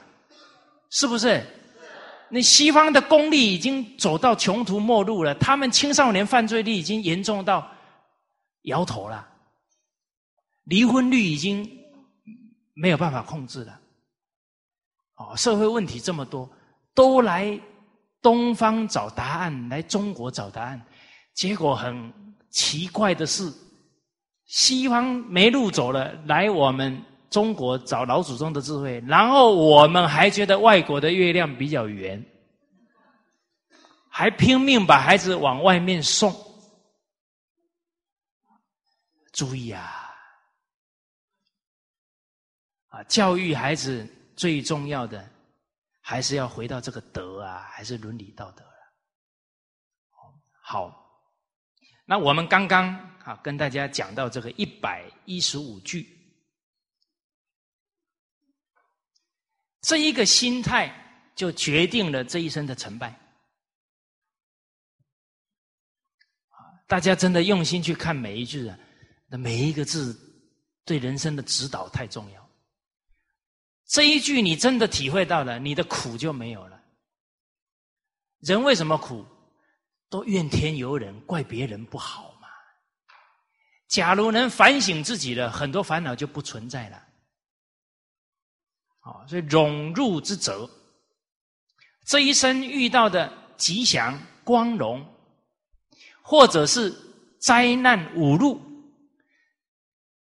[0.91, 1.43] 是不是？
[2.29, 7.67] 那西方的功力已经走到穷途末路了，他们青少年犯罪率已经严重到
[8.63, 9.27] 摇头了，
[10.65, 11.67] 离婚率已经
[12.75, 13.81] 没有办法控制了。
[15.17, 16.51] 哦，社会问题这么多，
[16.95, 17.59] 都来
[18.23, 20.81] 东方找答案，来中国找答案。
[21.35, 22.13] 结果很
[22.51, 23.53] 奇怪的是，
[24.47, 32.23] 西方没路走了，来我们中国找老祖宗的智慧，然后我们还觉得外国的月亮比较圆，
[34.09, 36.35] 还拼命把孩子往外面送。
[39.33, 40.11] 注意啊！
[42.89, 45.30] 啊，教育孩子最重要的，
[46.01, 48.71] 还是要回到这个德啊，还是伦理道德了。
[50.63, 50.99] 好。
[52.07, 56.05] 那我们刚刚啊跟大家讲到这个一百一十五句，
[59.83, 60.93] 这一个心态
[61.37, 63.17] 就决定了这一生的成败。
[66.89, 68.77] 大家真的用心去看每一句啊，
[69.29, 70.13] 那每一个字
[70.85, 72.40] 对人生的指导太重要。
[73.91, 76.81] 这一句你真的体会到了，你的苦就没有了。
[78.39, 79.27] 人为什么苦？
[80.09, 82.49] 都怨天尤人，怪别人不好嘛？
[83.89, 87.03] 假如能反省自己的，很多烦恼就不存在了。
[89.01, 90.71] 好，所以荣辱之责，
[92.07, 95.05] 这一生遇到的吉祥光荣，
[96.23, 96.95] 或者是
[97.41, 98.61] 灾难五路，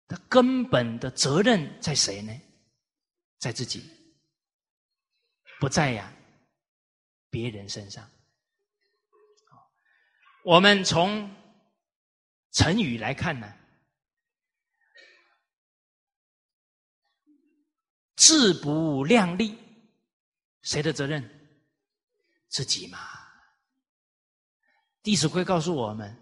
[0.08, 2.32] 的根本的责任在谁呢？
[3.42, 3.82] 在自己，
[5.58, 6.14] 不在呀
[7.28, 8.08] 别人身上。
[10.44, 11.28] 我们从
[12.52, 13.52] 成语来看呢，
[18.14, 19.58] 自不量力，
[20.60, 21.28] 谁的责任？
[22.46, 22.98] 自己嘛。
[25.02, 26.16] 《弟子规》告诉我们：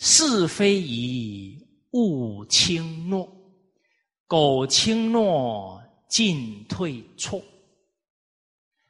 [0.00, 3.37] 是非以勿轻诺，
[4.28, 7.42] 苟轻诺，进退错。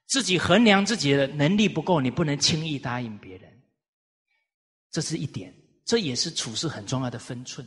[0.06, 3.50] 自己衡量自己的能力不够，你不能轻易答应别人。
[4.90, 5.54] 这是一点，
[5.84, 7.66] 这也是处事很重要的分寸。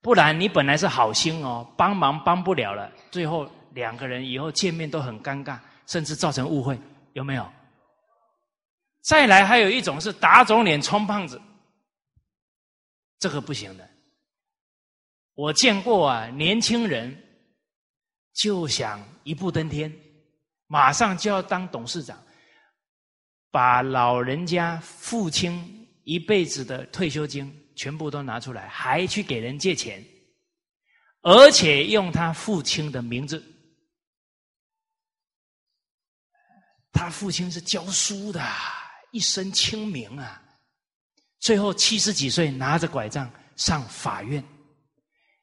[0.00, 6.78] 不然你本来是好心哦，帮忙帮不了了，最后两个人以后见面都很尴尬，甚至造成误会，
[7.14, 7.50] 有没有？
[9.00, 11.40] 再来还有一种是打肿脸充胖子，
[13.18, 13.87] 这个不行的。
[15.38, 17.16] 我见过啊，年轻人
[18.34, 19.88] 就想一步登天，
[20.66, 22.20] 马上就要当董事长，
[23.52, 30.04] 把老人家父亲一辈子的退休金全部都拿出来，还去给人借钱，
[31.22, 33.40] 而且用他父亲的名字，
[36.90, 38.44] 他父亲是教书的，
[39.12, 40.42] 一身清名啊，
[41.38, 44.42] 最后七十几岁拿着拐杖上法院。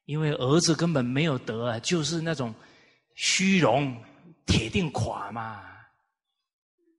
[0.06, 2.53] 因为儿子根本没有德啊，就是那种
[3.15, 3.95] 虚荣，
[4.45, 5.64] 铁定垮嘛。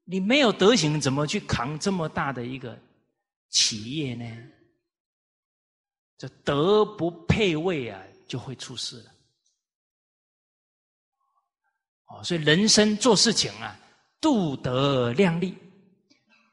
[0.05, 2.79] 你没有德行，怎么去扛这么大的一个
[3.51, 4.25] 企业呢？
[6.19, 9.11] 这德不配位啊，就会出事了。
[12.07, 13.79] 哦，所以人生做事情啊，
[14.21, 15.57] 度德量力，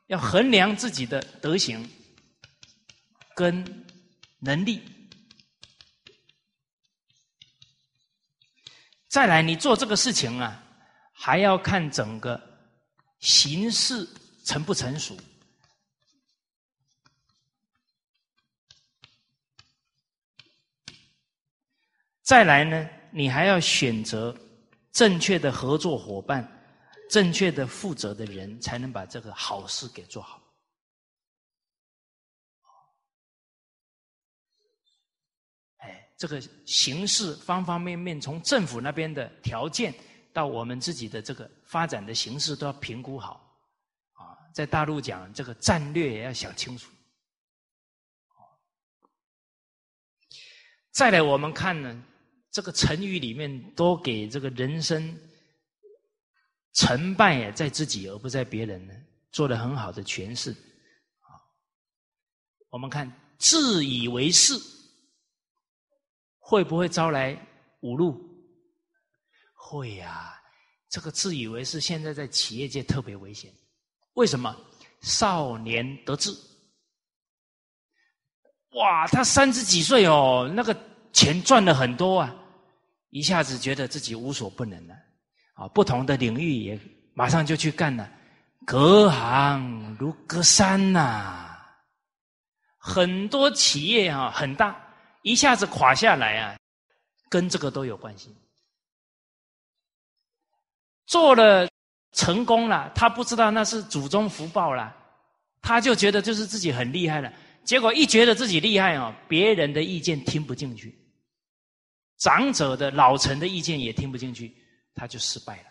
[0.08, 1.88] 要衡量自己的德行
[3.36, 3.86] 跟
[4.40, 4.82] 能力。
[9.14, 10.60] 再来，你做这个事情啊，
[11.12, 12.42] 还要看整个
[13.20, 14.10] 形势
[14.44, 15.16] 成不成熟。
[22.24, 24.36] 再来呢，你还要选择
[24.92, 26.44] 正确的合作伙伴、
[27.08, 30.43] 正确的负责的人，才能把这个好事给做好。
[36.16, 39.94] 这个形势方方面面，从政府那边的条件
[40.32, 43.42] 到我们自己的这个发展的形势，都要评估好。
[44.14, 46.90] 啊，在大陆讲这个战略也要想清楚。
[50.92, 52.04] 再来，我们看呢，
[52.52, 55.18] 这个成语里面都给这个人生
[56.74, 58.94] 成败也在自己而不在别人呢，
[59.32, 60.52] 做了很好的诠释。
[60.52, 61.42] 啊，
[62.70, 64.73] 我们看自以为是。
[66.46, 67.36] 会不会招来
[67.80, 68.22] 五路？
[69.56, 70.36] 会呀，
[70.90, 73.50] 这个自以为是，现在在企业界特别危险。
[74.16, 74.54] 为什么？
[75.02, 76.32] 少年得志，
[78.72, 80.76] 哇，他三十几岁哦，那个
[81.12, 82.36] 钱赚了很多啊，
[83.10, 84.96] 一下子觉得自己无所不能了，
[85.56, 86.80] 啊，不同的领域也
[87.14, 88.10] 马上就去干了，
[88.66, 91.58] 隔行如隔山呐，
[92.78, 94.83] 很多企业啊，很大。
[95.24, 96.58] 一下子垮下来啊，
[97.28, 98.34] 跟这个都有关系。
[101.06, 101.68] 做了
[102.14, 104.96] 成功了，他不知道那是祖宗福报了，
[105.62, 107.32] 他就觉得就是自己很厉害了。
[107.64, 110.98] 结果一觉得自己厉害哦，别人的意见听不进去，
[112.20, 114.54] 长者的老臣的意见也听不进去，
[114.94, 115.70] 他就失败了。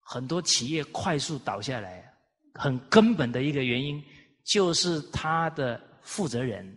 [0.00, 2.12] 很多企业快速倒下来，
[2.54, 4.02] 很根本的一个原因
[4.44, 6.76] 就是他的负责人。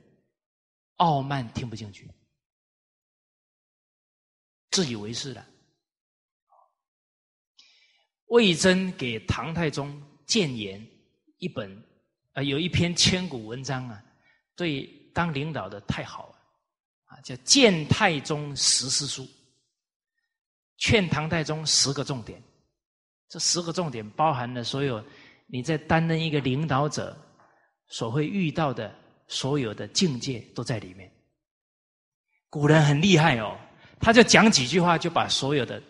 [1.03, 2.09] 傲慢听不进去，
[4.71, 5.45] 自以为是的。
[8.27, 10.81] 魏征给唐太宗谏言
[11.39, 11.69] 一本，
[12.31, 14.01] 啊，有一篇千古文章啊，
[14.55, 16.35] 对当领导的太好了，
[17.03, 19.23] 啊，叫《谏太宗十思书》，
[20.77, 22.41] 劝唐太宗十个重点。
[23.27, 25.03] 这十个重点包含了所有
[25.47, 27.17] 你在担任一个领导者
[27.89, 29.02] 所会遇到的。
[29.27, 31.11] 所有的境界都在里面。
[32.49, 33.57] 古人很厉害哦，
[33.99, 35.81] 他就讲几句话，就把所有的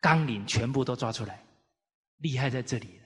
[0.00, 1.42] 纲领全部都抓出来，
[2.18, 3.00] 厉害在这里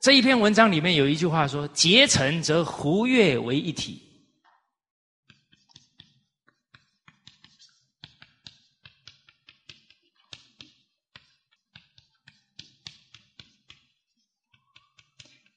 [0.00, 4.02] 这一篇文章里面有一句话说：“结成则胡越为一体。”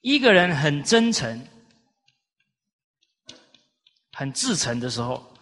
[0.04, 1.48] 一个人很真诚、
[4.12, 5.34] 很至诚的时候，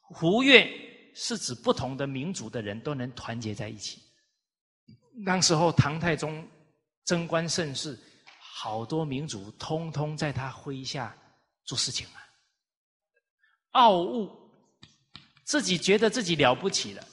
[0.00, 0.64] 胡越
[1.12, 4.00] 是指不同的民族的人都能团结在一起。
[5.24, 6.48] 那时候唐太宗
[7.04, 7.98] 贞观盛世，
[8.38, 11.12] 好多民族通通在他麾下
[11.64, 12.22] 做事情啊。
[13.72, 14.30] 傲物，
[15.42, 17.04] 自己觉得自己了不起了，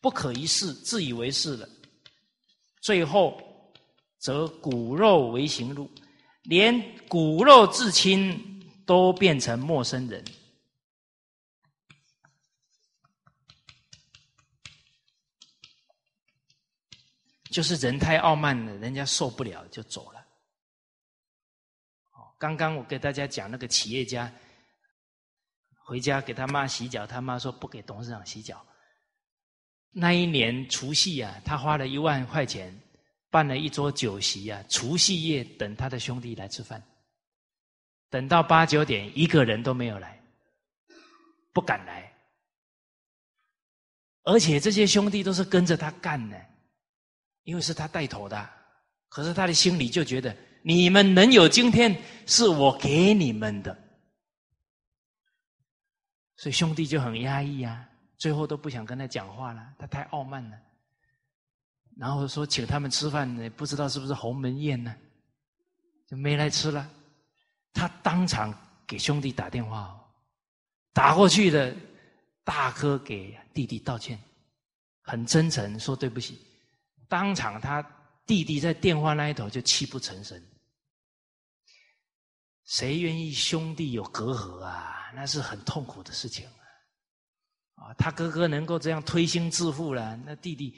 [0.00, 1.68] 不可一世，自以为是了，
[2.82, 3.40] 最后。
[4.18, 5.90] 则骨肉为行路，
[6.42, 10.24] 连骨肉至亲都变成陌生人，
[17.50, 20.20] 就是人太傲慢了，人家受不了就走了。
[22.12, 24.32] 哦，刚刚我给大家讲那个企业家
[25.84, 28.66] 回家给他妈洗脚，他妈说不给董事长洗脚。
[29.90, 32.78] 那一年除夕啊，他花了一万块钱
[33.36, 36.82] 办了一桌酒席啊，除夕夜等他的兄弟来吃饭，
[38.08, 40.18] 等到八九点一个人都没有来，
[41.52, 42.10] 不敢来，
[44.22, 46.46] 而且这些兄弟都是跟着他干的，
[47.42, 48.50] 因为是他带头的，
[49.10, 50.34] 可是他的心里就觉得。
[50.62, 51.94] 你们能有今天，
[52.26, 53.76] 是我给你们的，
[56.36, 57.86] 所以兄弟就很压抑啊，
[58.16, 60.58] 最后都不想跟他讲话了，他太傲慢了。
[61.96, 64.94] 然后说请他们吃饭，不知道是不是鸿门宴呢，
[66.06, 66.88] 就没来吃了。
[67.72, 68.54] 他当场
[68.86, 69.98] 给兄弟打电话，
[70.92, 71.74] 打过去的
[72.44, 74.18] 大哥给弟弟道歉，
[75.02, 76.38] 很真诚说对不起。
[77.08, 77.82] 当场他
[78.26, 80.40] 弟弟在电话那一头就泣不成声。
[82.64, 85.12] 谁愿意兄弟有隔阂啊？
[85.14, 86.46] 那是很痛苦的事情
[87.76, 87.86] 啊！
[87.86, 90.76] 啊，他哥哥能够这样推心置腹了，那弟弟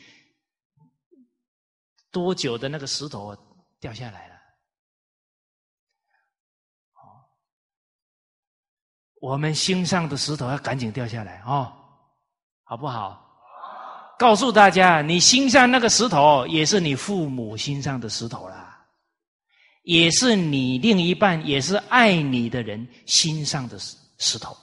[2.11, 3.37] 多久的那个石头
[3.81, 4.35] 掉下来了？
[6.95, 7.25] 哦，
[9.21, 11.73] 我们心上的石头要赶紧掉下来哦，
[12.65, 13.25] 好不好？
[14.19, 18.67] 告诉大家，你心上那个石头，也是你父母心上的石头啦。
[19.85, 24.57] 也是你另一半，也是爱你的人心上的石石头。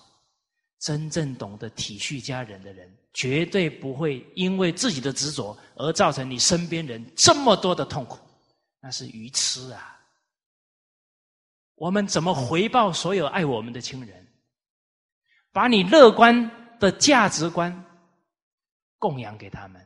[0.81, 8.19] 真正懂得体恤家人的人，绝对不会因为自己的执着而造成你身边人这么多的痛苦。
[8.81, 9.99] 那是愚痴啊！
[11.73, 14.27] 我们怎么回报所有爱我们的亲人？
[15.51, 17.83] 把你乐观的价值观
[18.99, 19.81] 供养给他们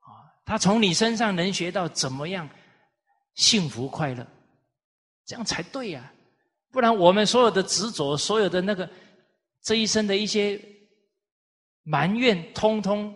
[0.00, 0.34] 啊！
[0.44, 2.48] 他从你身上能学到怎么样？
[3.34, 4.26] 幸福快乐，
[5.26, 6.12] 这样才对呀！
[6.70, 8.88] 不然我们所有的执着，所有的那个
[9.62, 10.60] 这一生的一些
[11.84, 13.14] 埋怨，通通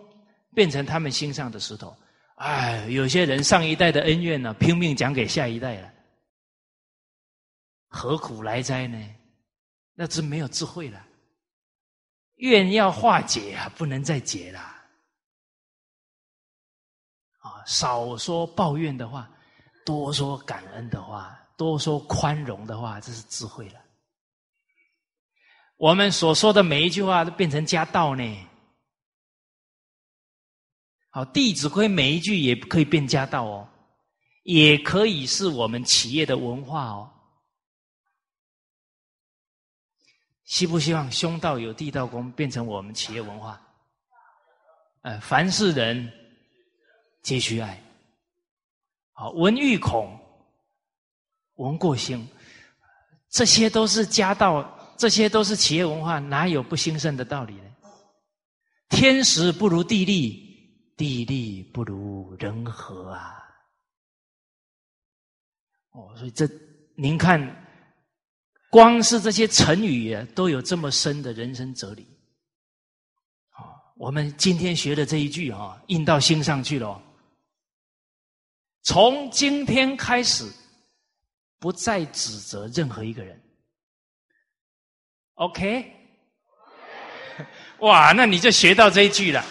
[0.55, 1.93] 变成他们心上的石头。
[2.35, 5.91] 哎，有些人上一代的恩怨呢，拼命讲给下一代了，
[7.89, 9.15] 何苦来哉呢？
[9.93, 11.05] 那真没有智慧了。
[12.35, 14.59] 怨要化解啊，不能再解了。
[17.39, 19.29] 啊，少说抱怨的话。
[19.85, 23.81] 多说感恩的话，多说宽容的话，这是智慧了。
[25.77, 28.48] 我们所说的每一句话都变成家道呢。
[31.11, 33.67] 好，《弟子规》每一句也可以变家道哦，
[34.43, 37.11] 也可以是我们企业的文化哦。
[40.45, 43.59] 希不希望兄道友、弟道恭变成我们企业文化？
[45.01, 46.11] 呃，凡是人
[47.21, 47.81] 皆须爱。
[49.13, 50.19] 好，闻欲恐，
[51.55, 52.27] 闻过兴，
[53.29, 57.63] 这些都是家道，这些都是企业文化，哪有不兴盛的道理呢？
[58.89, 60.48] 天时不如地利，
[60.99, 63.41] 地利不如人和啊！
[65.91, 66.45] 哦，所以这
[66.95, 67.39] 您看，
[68.69, 72.05] 光是这些成语，都有这么深的人生哲理。
[73.51, 77.01] 啊，我们今天学的这一句啊，印到心上去了。
[78.83, 80.51] 从今天开始，
[81.59, 83.41] 不再指责任何一个人。
[85.35, 85.93] OK，
[87.79, 89.41] 哇，那你就学到这一句了。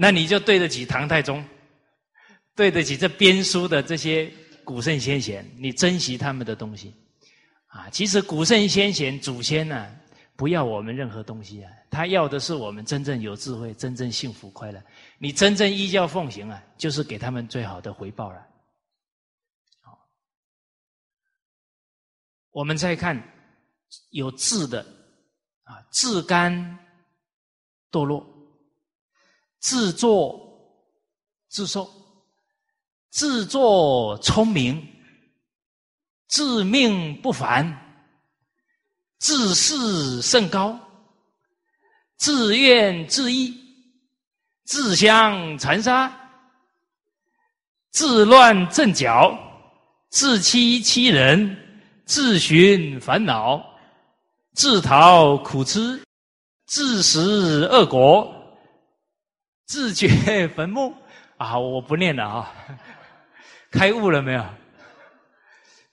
[0.00, 1.44] 那你就对得起唐太宗，
[2.54, 4.32] 对得起这编书的这些
[4.64, 6.94] 古圣先贤，你珍惜他们的东西
[7.66, 7.90] 啊。
[7.90, 9.94] 其实古圣先贤祖先呢。
[10.38, 11.72] 不要我们任何东西啊！
[11.90, 14.80] 他要的是我们真正有智慧、真正幸福快乐。
[15.18, 18.46] 你真正依教奉行啊，就是给他们最好的回报了。
[19.82, 19.98] 好，
[22.52, 23.20] 我们再看
[24.10, 24.80] 有智的
[25.64, 26.78] 啊，自甘
[27.90, 28.24] 堕落，
[29.60, 30.40] 自作
[31.48, 31.90] 自受，
[33.10, 34.86] 自作聪明，
[36.28, 37.84] 自命不凡。
[39.18, 40.78] 自视甚高，
[42.16, 43.52] 自怨自艾，
[44.64, 46.08] 自相残杀，
[47.90, 49.36] 自乱阵脚，
[50.08, 51.56] 自欺欺人，
[52.04, 53.60] 自寻烦恼，
[54.54, 56.00] 自讨苦吃，
[56.66, 57.18] 自食
[57.64, 58.37] 恶果，
[59.68, 60.92] 自掘坟墓。
[61.36, 62.52] 啊，我不念了啊！
[63.70, 64.44] 开悟了没有？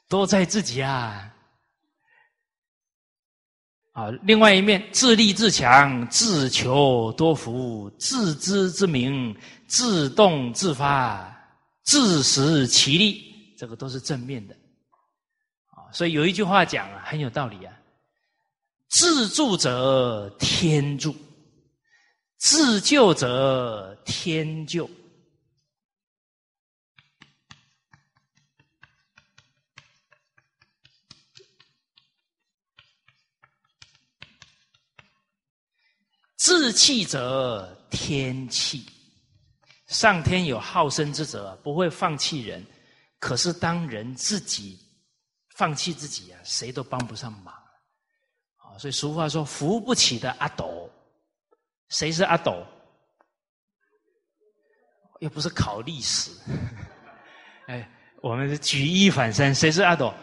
[0.10, 1.32] 都在自己啊！
[3.92, 9.38] 啊，另外一面，自立自强，自求多福，自知之明，
[9.68, 11.32] 自动自发，
[11.84, 14.56] 自食其力，这个都是正面的。
[15.76, 17.74] 啊，所以有一句话讲啊，很有道理啊：
[18.90, 21.16] 自助者天助，
[22.48, 24.88] 自救者天救。
[36.36, 38.86] 自弃者天弃，
[39.88, 42.64] 上天有好生之者，不会放弃人。
[43.18, 44.80] 可是当人自己
[45.56, 47.52] 放弃自己啊，谁都帮不上忙。
[48.58, 50.88] 啊，所以俗话说：“扶不起的阿斗。”
[51.90, 52.66] 谁是阿斗？
[55.22, 56.32] 又不是考历史。
[57.68, 57.90] 哎，
[58.22, 60.14] 我们举一反三，谁是阿斗？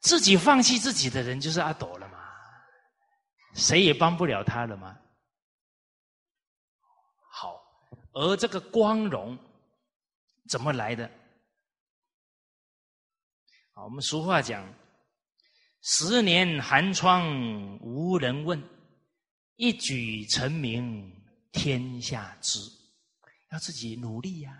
[0.00, 2.18] 自己放弃自己的人就是阿斗了嘛。
[3.54, 4.96] 谁也帮不了他了吗？
[7.30, 7.60] 好，
[8.12, 9.36] 而这个光荣
[10.48, 11.04] 怎么来的？
[13.74, 14.66] 啊，我们俗话讲
[15.82, 18.62] ：“十年寒窗无人问，
[19.60, 21.12] 一举成名
[21.52, 22.58] 天下知。”
[23.52, 24.52] 要自己努力呀！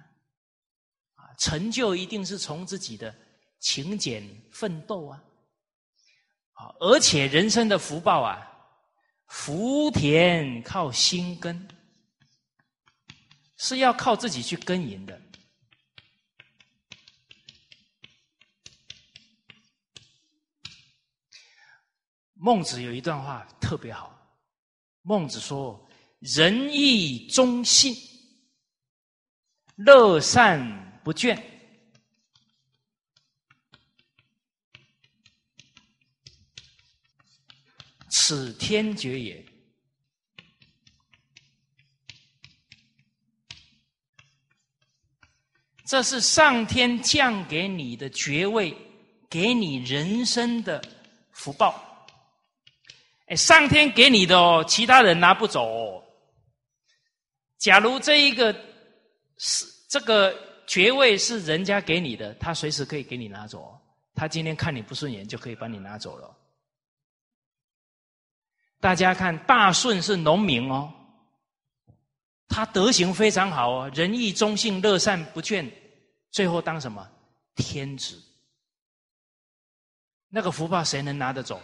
[1.15, 3.15] 啊，成就一定是从自己的
[3.61, 4.23] 勤俭
[4.53, 5.25] 奋斗啊！
[6.53, 8.47] 啊，而且人生的福报啊。
[9.29, 11.69] 福田靠心耕，
[13.57, 15.23] 是要靠自己去耕耘的。
[22.35, 24.20] 孟子有一段话特别好，
[25.03, 25.89] 孟子说
[26.21, 27.95] ：“仁义忠信，
[29.77, 31.41] 乐善不倦。”
[38.13, 39.45] 此天爵也，
[45.85, 48.77] 这是上天降给你的爵位，
[49.29, 50.81] 给你人生的
[51.33, 51.90] 福报。
[53.31, 56.05] 哎，上天给你的哦，其他人拿不走。
[57.59, 58.53] 假如这一个
[59.37, 60.37] 是这个
[60.67, 63.81] 爵位是人家给你的，他随时可以给你拿走。
[64.17, 66.37] 他今天看你不顺眼，就可以把你拿走了。
[68.81, 70.93] 大家看，大顺是农民哦，
[72.49, 75.71] 他德行非常好哦，仁义忠信，乐善不倦，
[76.33, 77.09] 最后当什么
[77.55, 78.21] 天子？
[80.29, 81.63] 那个福报谁能拿得走？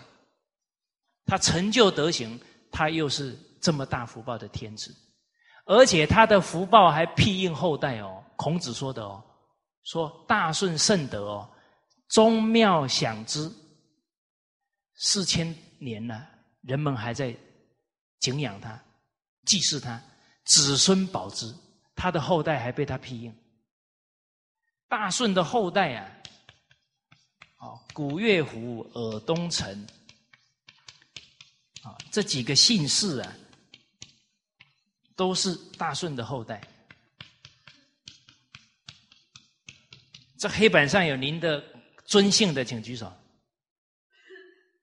[1.26, 2.40] 他成就德行，
[2.70, 4.94] 他又是这么大福报的天子，
[5.64, 8.22] 而且他的福报还庇应后代哦。
[8.36, 9.22] 孔子说的哦，
[9.84, 11.50] 说大顺圣德哦，
[12.08, 13.50] 宗庙享之，
[14.94, 16.28] 四千年了。
[16.62, 17.34] 人们还在
[18.18, 18.80] 敬仰他、
[19.44, 20.02] 祭祀他，
[20.44, 21.54] 子孙保之，
[21.94, 23.32] 他的后代还被他庇应。
[24.88, 26.10] 大舜的后代啊，
[27.58, 29.86] 哦，古月虎、尔东城，
[31.86, 33.32] 啊，这几个姓氏啊，
[35.14, 36.60] 都是大顺的后代。
[40.36, 41.64] 这黑板上有您的
[42.04, 43.06] 尊姓的，请举手。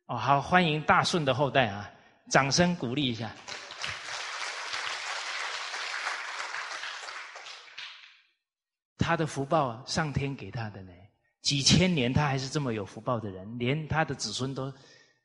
[0.05, 1.91] 哦，好，欢迎大顺的后代啊！
[2.29, 3.35] 掌声鼓励一下。
[8.97, 10.91] 他的福报，上天给他的呢，
[11.41, 14.73] 几千年他还是这么有福报的人，连他的子孙都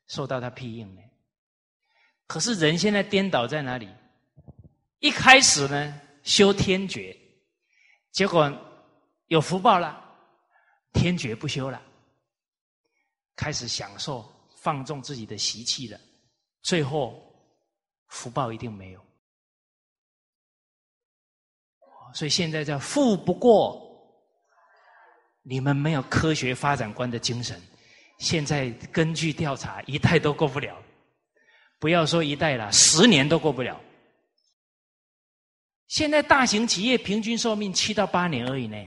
[0.07, 1.01] 受到他庇应呢。
[2.29, 3.89] 可是人现在颠倒在哪里？
[4.99, 7.17] 一开始呢，修天觉，
[8.11, 8.55] 结果
[9.29, 9.99] 有福报了，
[10.93, 11.81] 天爵不修了，
[13.35, 14.23] 开始享受。
[14.61, 15.97] 放纵自己的习气了，
[16.61, 17.33] 最后
[18.09, 19.01] 福报一定没有。
[22.13, 23.81] 所以现在叫富不过，
[25.41, 27.57] 你们没有科学发展观的精神。
[28.17, 30.77] 现在根据调查，一代都过不了，
[31.79, 33.81] 不要说一代了，十年都过不了。
[35.87, 38.77] 现在大型企业平均寿命七到八年而已呢。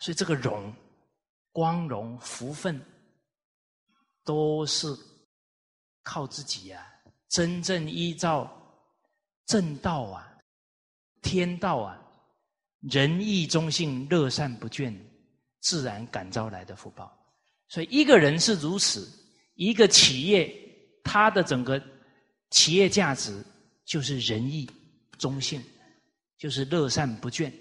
[0.00, 0.72] 所以这个荣。
[1.52, 2.80] 光荣福分
[4.24, 4.86] 都是
[6.04, 6.86] 靠自己呀！
[7.28, 8.48] 真正依照
[9.46, 10.32] 正道啊、
[11.22, 12.00] 天道啊、
[12.82, 14.96] 仁义忠信、乐善不倦，
[15.58, 17.12] 自然感召来的福报。
[17.66, 19.10] 所以一个人是如此，
[19.60, 20.50] 一个企业
[21.04, 21.78] 它的整个
[22.48, 23.44] 企业价值
[23.84, 24.66] 就是仁义
[25.18, 25.62] 忠信，
[26.38, 27.52] 就是乐善不倦。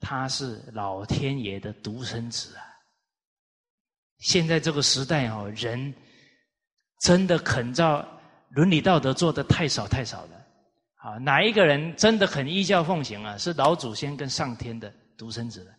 [0.00, 2.64] 他是老天爷的独生子啊！
[4.20, 5.92] 现在这个时代哦，人
[7.00, 8.02] 真的肯照
[8.48, 10.46] 伦理道德做的太少太少了
[10.94, 13.36] 啊，哪一个人真的很依教奉行啊？
[13.36, 15.70] 是老祖先跟上天的独生子。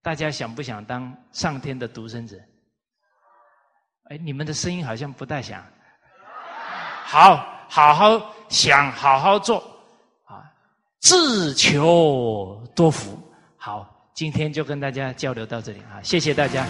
[0.00, 2.42] 大家想不想当上天的独生子？
[4.08, 5.64] 哎，你们的声音好像不太响。
[7.04, 9.58] 好，好好想，好好做
[10.24, 10.44] 啊，
[11.00, 13.18] 自求多福。
[13.56, 16.64] 好，今天就跟大家交流到这里啊，谢谢大家。